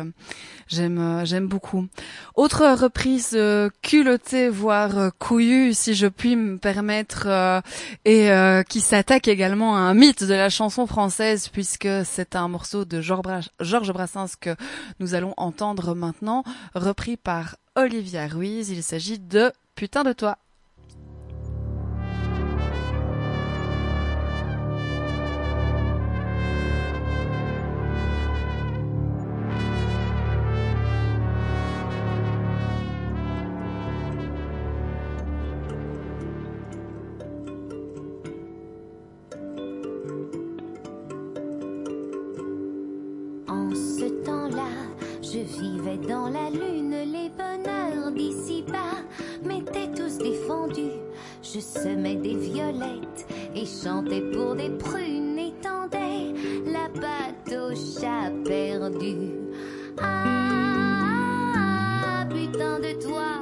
j'aime, 0.69 1.25
j'aime 1.25 1.47
beaucoup. 1.47 1.87
Autre 2.35 2.65
reprise 2.81 3.37
culottée, 3.81 4.47
voire 4.47 5.11
couillue, 5.19 5.73
si 5.73 5.93
je 5.93 6.07
puis 6.07 6.37
me 6.37 6.57
permettre, 6.57 7.61
et 8.05 8.29
euh, 8.45 8.63
qui 8.63 8.79
s'attaque 8.79 9.27
également 9.27 9.75
à 9.75 9.79
un 9.79 9.93
mythe 9.93 10.23
de 10.23 10.33
la 10.33 10.49
chanson 10.49 10.85
française, 10.87 11.49
puisque 11.49 11.87
c'est 12.05 12.35
un 12.35 12.47
morceau 12.47 12.85
de 12.85 13.01
Georges 13.01 13.21
Bra- 13.23 13.39
Georges 13.59 13.91
Brassens 13.91 14.35
que 14.39 14.55
nous 14.99 15.15
allons 15.15 15.33
entendre 15.37 15.95
maintenant, 15.95 16.43
repris 16.75 17.17
par 17.17 17.55
Olivia 17.75 18.27
Ruiz. 18.27 18.69
Il 18.69 18.83
s'agit 18.83 19.19
de 19.19 19.51
Putain 19.75 20.03
de 20.03 20.13
toi. 20.13 20.37
Temps-là, 44.07 44.69
je 45.21 45.39
vivais 45.39 45.97
dans 45.97 46.29
la 46.29 46.49
lune, 46.49 46.95
les 47.11 47.29
bonheurs 47.29 48.11
d'ici-bas 48.11 49.03
m'étaient 49.43 49.91
tous 49.95 50.17
défendus. 50.17 50.99
Je 51.41 51.59
semais 51.59 52.15
des 52.15 52.35
violettes 52.35 53.27
et 53.55 53.65
chantais 53.65 54.21
pour 54.31 54.55
des 54.55 54.69
prunes 54.69 55.37
et 55.39 55.53
tendais 55.61 56.33
la 56.65 56.89
patte 56.89 57.53
au 57.53 57.75
chat 57.75 58.31
perdu. 58.43 59.15
Ah, 60.01 61.45
putain 62.29 62.79
de 62.79 62.93
toi, 63.01 63.33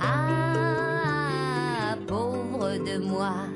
ah, 0.00 1.96
pauvre 2.06 2.78
de 2.78 2.98
moi. 2.98 3.48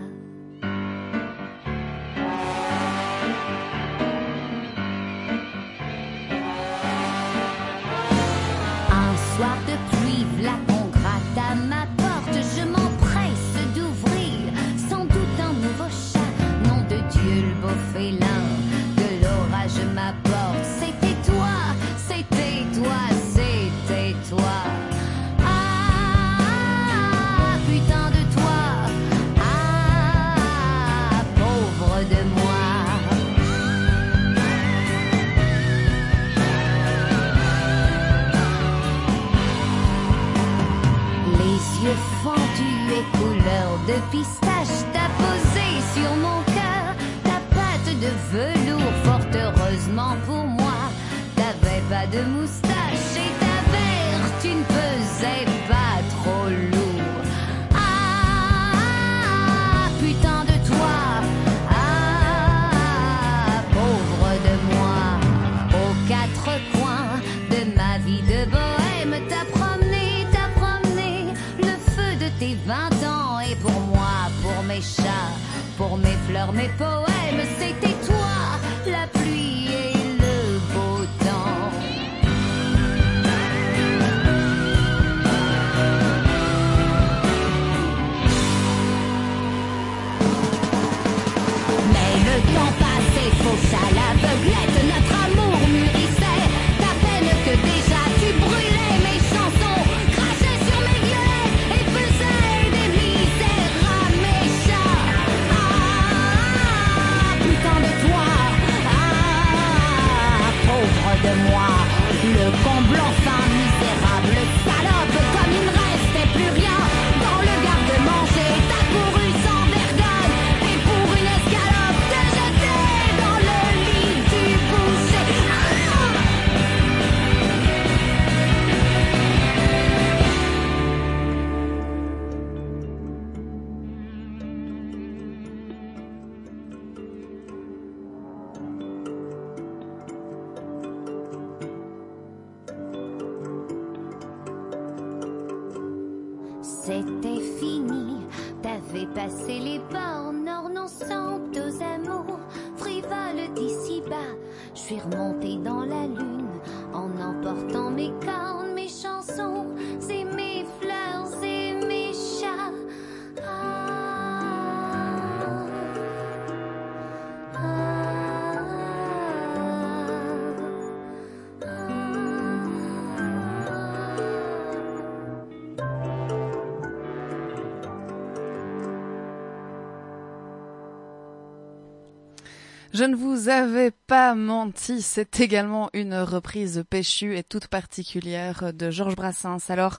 Je 182.98 183.04
ne 183.04 183.14
vous 183.14 183.48
avais 183.48 183.92
pas 183.92 184.34
menti, 184.34 185.02
c'est 185.02 185.38
également 185.38 185.88
une 185.92 186.16
reprise 186.16 186.82
péchue 186.90 187.36
et 187.36 187.44
toute 187.44 187.68
particulière 187.68 188.72
de 188.74 188.90
Georges 188.90 189.14
Brassens. 189.14 189.70
Alors, 189.70 189.98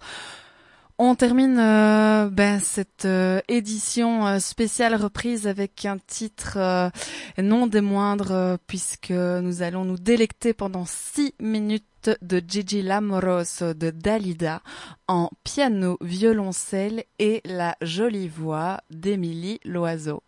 on 0.97 1.15
termine 1.15 1.59
euh, 1.59 2.29
ben, 2.29 2.59
cette 2.59 3.05
euh, 3.05 3.39
édition 3.47 4.27
euh, 4.27 4.39
spéciale 4.39 4.95
reprise 4.95 5.47
avec 5.47 5.85
un 5.85 5.97
titre 5.97 6.91
non 7.37 7.67
des 7.67 7.79
moindres 7.79 8.57
puisque 8.67 9.11
nous 9.11 9.61
allons 9.61 9.85
nous 9.85 9.97
délecter 9.97 10.51
pendant 10.51 10.83
six 10.85 11.33
minutes 11.39 12.11
de 12.21 12.43
Gigi 12.45 12.81
Lamoroso 12.81 13.73
de 13.73 13.91
Dalida 13.91 14.61
en 15.07 15.29
piano, 15.45 15.97
violoncelle 16.01 17.05
et 17.17 17.39
la 17.45 17.77
jolie 17.81 18.27
voix 18.27 18.81
d'Émilie 18.91 19.61
Loiseau. 19.63 20.21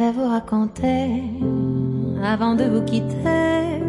Je 0.00 0.06
vais 0.06 0.12
vous 0.12 0.28
raconter, 0.28 1.24
avant 2.24 2.54
de 2.54 2.64
vous 2.64 2.80
quitter, 2.84 3.82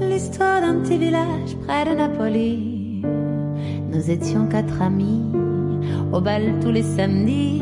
l'histoire 0.00 0.62
d'un 0.62 0.80
petit 0.80 0.96
village 0.96 1.54
près 1.66 1.84
de 1.84 1.94
Napoli. 1.94 3.04
Nous 3.92 4.10
étions 4.10 4.46
quatre 4.46 4.80
amis, 4.80 5.26
au 6.10 6.22
bal 6.22 6.58
tous 6.62 6.70
les 6.70 6.82
samedis, 6.82 7.60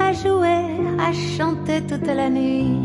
à 0.00 0.12
jouer, 0.12 0.64
à 0.98 1.12
chanter 1.12 1.82
toute 1.82 2.08
la 2.08 2.28
nuit. 2.28 2.80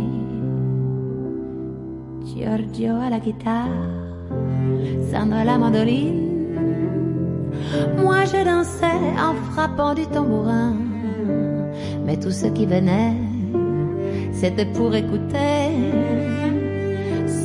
Giorgio 2.24 2.98
à 3.02 3.10
la 3.10 3.20
guitare, 3.20 3.82
Sandro 5.10 5.40
à 5.40 5.44
la 5.44 5.58
mandoline. 5.58 6.54
Moi 7.98 8.26
je 8.26 8.46
dansais 8.46 9.02
en 9.18 9.34
frappant 9.52 9.96
du 9.96 10.06
tambourin. 10.06 10.87
Mais 12.08 12.18
tous 12.18 12.32
ceux 12.32 12.52
qui 12.52 12.66
venaient, 12.66 13.18
c'était 14.32 14.66
pour 14.66 14.96
écouter 14.96 15.60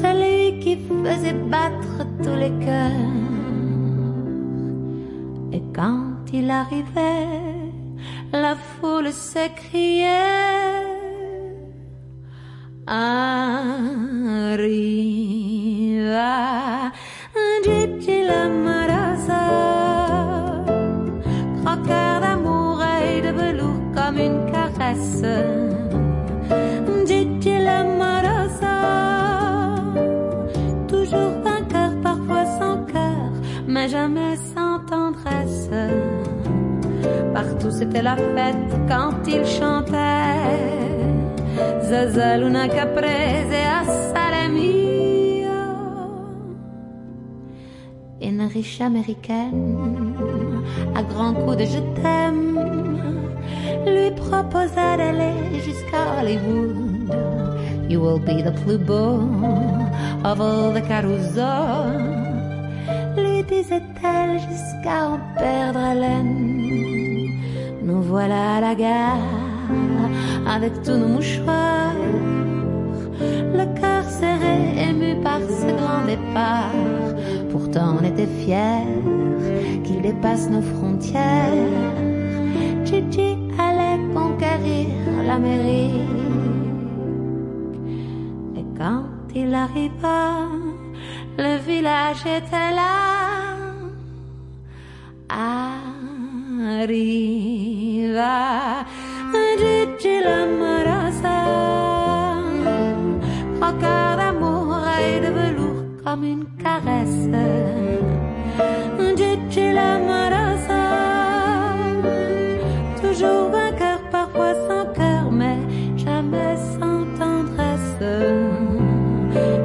celui 0.01 0.61
qui 0.61 0.77
faisait 0.77 1.35
battre 1.51 2.07
tous 2.23 2.37
les 2.37 2.53
cœurs. 2.65 3.11
Et 5.53 5.63
quand 5.75 6.15
il 6.33 6.49
arrivait, 6.49 7.41
la 8.33 8.55
foule 8.55 9.11
s'écriait 9.11 10.52
Américaine 48.81 50.15
à 50.95 51.03
grands 51.03 51.35
coups 51.35 51.57
de 51.59 51.65
je 51.65 51.79
t'aime 52.01 52.59
lui 53.87 54.11
proposa 54.13 54.97
d'aller 54.97 55.61
jusqu'à 55.65 56.21
Hollywood 56.21 56.93
You 57.93 58.01
will 58.01 58.19
be 58.19 58.43
the 58.43 58.53
plus 58.65 58.79
beau 58.79 59.21
of 60.25 60.41
all 60.41 60.73
the 60.73 60.81
carousels. 60.81 61.93
Lui 63.19 63.43
disait-elle 63.43 64.41
jusqu'à 64.49 65.09
en 65.11 65.19
perdre 65.37 65.79
haleine. 65.79 67.29
Nous 67.83 68.01
voilà 68.01 68.57
à 68.57 68.61
la 68.63 68.75
gare 68.75 69.19
avec 70.49 70.83
tous 70.83 70.97
nos 70.97 71.09
mouchoirs. 71.09 72.42
Par 75.23 75.41
ce 75.41 75.67
grand 75.81 76.05
départ. 76.07 76.75
Pourtant 77.51 77.97
on 77.99 78.05
était 78.05 78.33
fiers 78.41 78.87
qu'il 79.85 80.01
dépasse 80.03 80.49
nos 80.51 80.63
frontières. 80.63 81.53
Gigi 82.85 83.37
allait 83.59 84.01
conquérir 84.15 84.89
l'Amérique. 85.27 86.03
Et 88.57 88.65
quand 88.77 89.05
il 89.35 89.55
arriva, 89.55 90.49
le 91.39 91.57
village 91.59 92.25
était 92.27 92.73
là. 92.81 92.95
Arriva 96.89 97.23
Gigi. 99.59 100.82
Caresse. 106.63 107.29
Gigi 109.19 109.73
l'amorosa. 109.73 110.85
Toujours 113.01 113.51
vainqueur, 113.51 114.01
parfois 114.11 114.55
sans 114.67 114.87
cœur, 114.93 115.31
mais 115.31 115.59
jamais 115.97 116.57
sans 116.79 117.05
tendresse. 117.19 118.05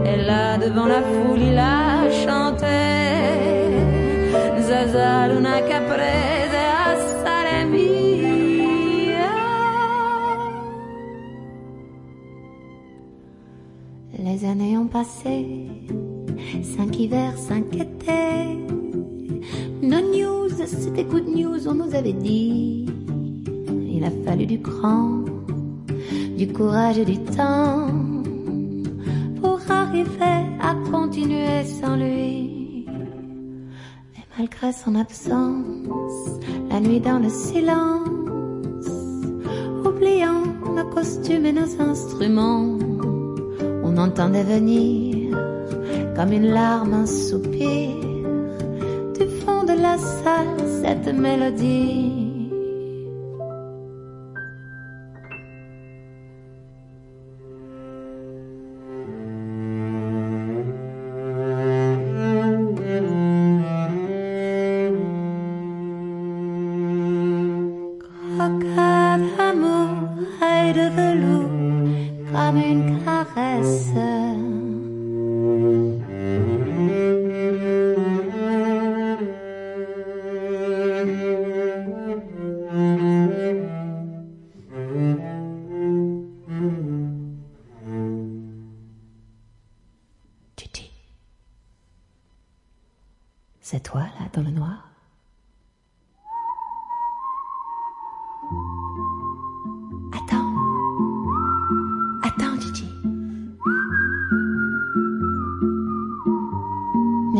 Et 0.05 0.17
là, 0.29 0.57
devant 0.57 0.87
la 0.87 1.01
foule, 1.01 1.41
il 1.51 1.57
a 1.57 2.09
chanté. 2.25 2.65
Zaza, 4.67 5.27
Luna, 5.29 5.61
Caprese, 5.61 6.63
Assalemi. 6.89 8.17
Les 14.19 14.45
années 14.45 14.77
ont 14.77 14.87
passé, 14.87 15.67
cinq 16.77 16.99
hivers, 16.99 17.37
cinq 17.37 17.75
étés. 17.75 18.57
No 19.81 19.99
news, 19.99 20.49
c'était 20.65 21.03
good 21.03 21.27
news, 21.27 21.67
on 21.67 21.73
nous 21.73 21.95
avait 21.95 22.13
dit. 22.13 22.85
Il 23.91 24.03
a 24.03 24.11
fallu 24.23 24.45
du 24.45 24.61
cran, 24.61 25.25
du 26.37 26.47
courage 26.53 26.99
et 26.99 27.05
du 27.05 27.17
temps 27.17 27.87
pour 29.41 29.59
arriver 29.69 30.39
à 30.61 30.75
continuer 30.91 31.63
sans 31.65 31.95
lui. 31.95 32.85
Et 34.15 34.25
malgré 34.37 34.71
son 34.71 34.93
absence, 34.95 36.39
la 36.69 36.79
nuit 36.79 36.99
dans 36.99 37.19
le 37.19 37.29
silence, 37.29 38.87
oubliant 39.83 40.43
nos 40.75 40.89
costumes 40.91 41.45
et 41.47 41.53
nos 41.53 41.81
instruments, 41.81 42.77
on 43.83 43.97
entendait 43.97 44.43
venir 44.43 45.17
comme 46.17 46.33
une 46.33 46.49
larme, 46.49 46.93
un 46.93 47.05
soupir 47.05 47.91
du 49.17 49.27
fond 49.39 49.63
de 49.63 49.79
la 49.79 49.97
salle 49.99 50.57
cette 50.81 51.13
mélodie. 51.13 52.26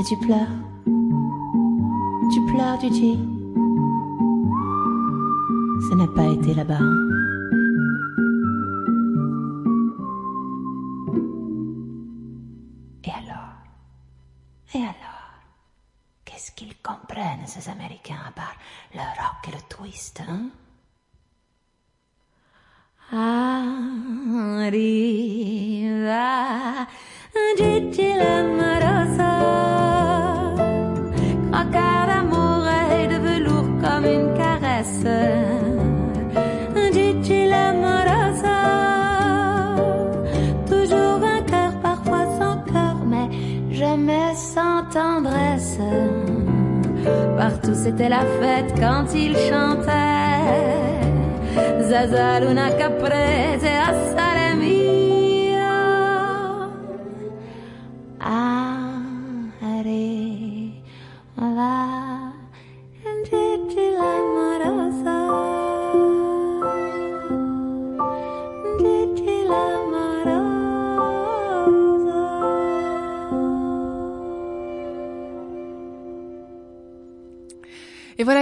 Tu 0.08 0.16
pleures. 0.16 0.48
Tu 2.34 2.40
pleures, 2.54 2.80
Gigi. 2.80 3.20
Ce 5.90 5.96
n'a 5.96 6.08
pas 6.08 6.28
été 6.28 6.54
là-bas. 6.54 6.78
hein. 6.80 7.07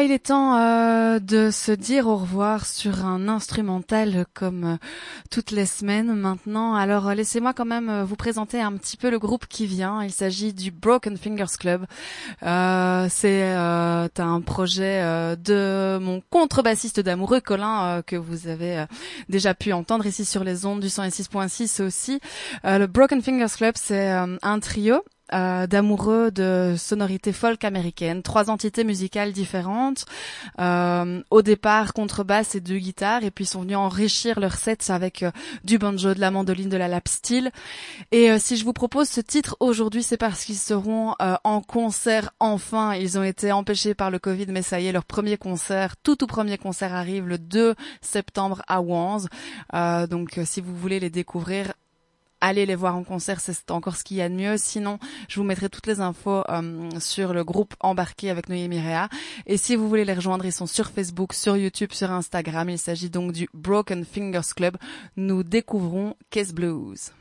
Il 0.05 0.11
est 0.11 0.27
temps 0.27 0.55
euh, 0.55 1.19
de 1.19 1.49
se 1.49 1.71
dire 1.71 2.07
au 2.07 2.15
revoir 2.15 2.65
sur 2.67 3.05
un 3.05 3.27
instrumental 3.27 4.25
comme 4.35 4.63
euh, 4.63 4.77
toutes 5.31 5.49
les 5.49 5.65
semaines 5.65 6.13
maintenant. 6.13 6.75
Alors 6.75 7.09
euh, 7.09 7.15
laissez-moi 7.15 7.53
quand 7.53 7.65
même 7.65 7.89
euh, 7.89 8.03
vous 8.03 8.15
présenter 8.15 8.61
un 8.61 8.73
petit 8.73 8.97
peu 8.97 9.09
le 9.09 9.17
groupe 9.17 9.47
qui 9.47 9.65
vient. 9.65 10.03
Il 10.03 10.11
s'agit 10.11 10.53
du 10.53 10.69
Broken 10.69 11.17
Fingers 11.17 11.57
Club. 11.59 11.85
C'est 12.41 13.53
un 13.53 14.41
projet 14.45 15.01
de 15.37 15.97
mon 15.99 16.21
contrebassiste 16.29 16.99
d'amoureux 16.99 17.41
Colin 17.41 18.03
que 18.05 18.15
vous 18.15 18.47
avez 18.47 18.85
déjà 19.27 19.53
pu 19.55 19.73
entendre 19.73 20.05
ici 20.05 20.23
sur 20.23 20.43
les 20.43 20.65
ondes 20.65 20.81
du 20.81 20.87
106.6 20.87 21.81
aussi. 21.81 22.19
Le 22.63 22.85
Broken 22.85 23.21
Fingers 23.21 23.55
Club, 23.57 23.73
c'est 23.75 24.09
un 24.09 24.59
trio 24.59 25.03
euh, 25.35 25.67
d'amoureux 25.67 26.31
de 26.31 26.75
sonorités 26.77 27.33
folk 27.33 27.63
américaines, 27.63 28.23
trois 28.23 28.49
entités 28.49 28.83
musicales 28.83 29.33
différentes. 29.33 30.05
Euh, 30.59 31.21
au 31.29 31.41
départ, 31.41 31.93
contrebasse 31.93 32.55
et 32.55 32.61
deux 32.61 32.77
guitares, 32.77 33.23
et 33.23 33.31
puis 33.31 33.43
ils 33.43 33.47
sont 33.47 33.61
venus 33.61 33.77
enrichir 33.77 34.39
leur 34.39 34.55
set 34.55 34.89
avec 34.89 35.23
euh, 35.23 35.31
du 35.63 35.77
banjo, 35.77 36.13
de 36.13 36.19
la 36.19 36.31
mandoline, 36.31 36.69
de 36.69 36.77
la 36.77 36.87
lap 36.87 37.07
steel. 37.07 37.51
Et 38.11 38.31
euh, 38.31 38.37
si 38.39 38.57
je 38.57 38.65
vous 38.65 38.73
propose 38.73 39.09
ce 39.09 39.21
titre 39.21 39.57
aujourd'hui, 39.59 40.03
c'est 40.03 40.17
parce 40.17 40.45
qu'ils 40.45 40.55
seront 40.55 41.13
en 41.19 41.61
concert 41.61 42.31
enfin. 42.39 42.93
Ils 42.93 43.17
ont 43.17 43.23
été 43.23 43.51
empêchés 43.51 43.93
par 43.93 44.11
le 44.11 44.19
Covid, 44.19 44.47
mais 44.49 44.61
ça 44.61 44.79
y 44.79 44.87
est, 44.87 44.91
leur 44.91 45.05
premier 45.05 45.37
concert, 45.37 45.97
tout 45.97 46.15
tout 46.15 46.27
premier 46.27 46.57
concert 46.57 46.93
arrive 46.93 47.27
le 47.27 47.37
2 47.37 47.75
septembre 48.01 48.61
à 48.67 48.81
Wands. 48.81 49.25
Donc, 50.09 50.39
si 50.45 50.61
vous 50.61 50.75
voulez 50.75 50.99
les 50.99 51.09
découvrir, 51.09 51.73
allez 52.45 52.65
les 52.65 52.75
voir 52.75 52.95
en 52.95 53.03
concert, 53.03 53.39
c'est 53.39 53.71
encore 53.71 53.95
ce 53.95 54.03
qu'il 54.03 54.17
y 54.17 54.21
a 54.21 54.29
de 54.29 54.35
mieux. 54.35 54.57
Sinon, 54.57 54.99
je 55.27 55.39
vous 55.39 55.45
mettrai 55.45 55.69
toutes 55.69 55.87
les 55.87 55.99
infos 55.99 56.43
euh, 56.49 56.89
sur 56.99 57.33
le 57.33 57.43
groupe 57.43 57.73
embarqué 57.79 58.29
avec 58.29 58.49
Noémie 58.49 58.79
Réa. 58.79 59.09
Et 59.47 59.57
si 59.57 59.75
vous 59.75 59.89
voulez 59.89 60.05
les 60.05 60.13
rejoindre, 60.13 60.45
ils 60.45 60.51
sont 60.51 60.67
sur 60.67 60.89
Facebook, 60.89 61.33
sur 61.33 61.57
YouTube, 61.57 61.91
sur 61.91 62.11
Instagram. 62.11 62.69
Il 62.69 62.77
s'agit 62.77 63.09
donc 63.09 63.31
du 63.31 63.49
Broken 63.53 64.05
Fingers 64.05 64.53
Club. 64.55 64.77
Nous 65.17 65.43
découvrons 65.43 66.15
Case 66.29 66.53
Blues. 66.53 67.11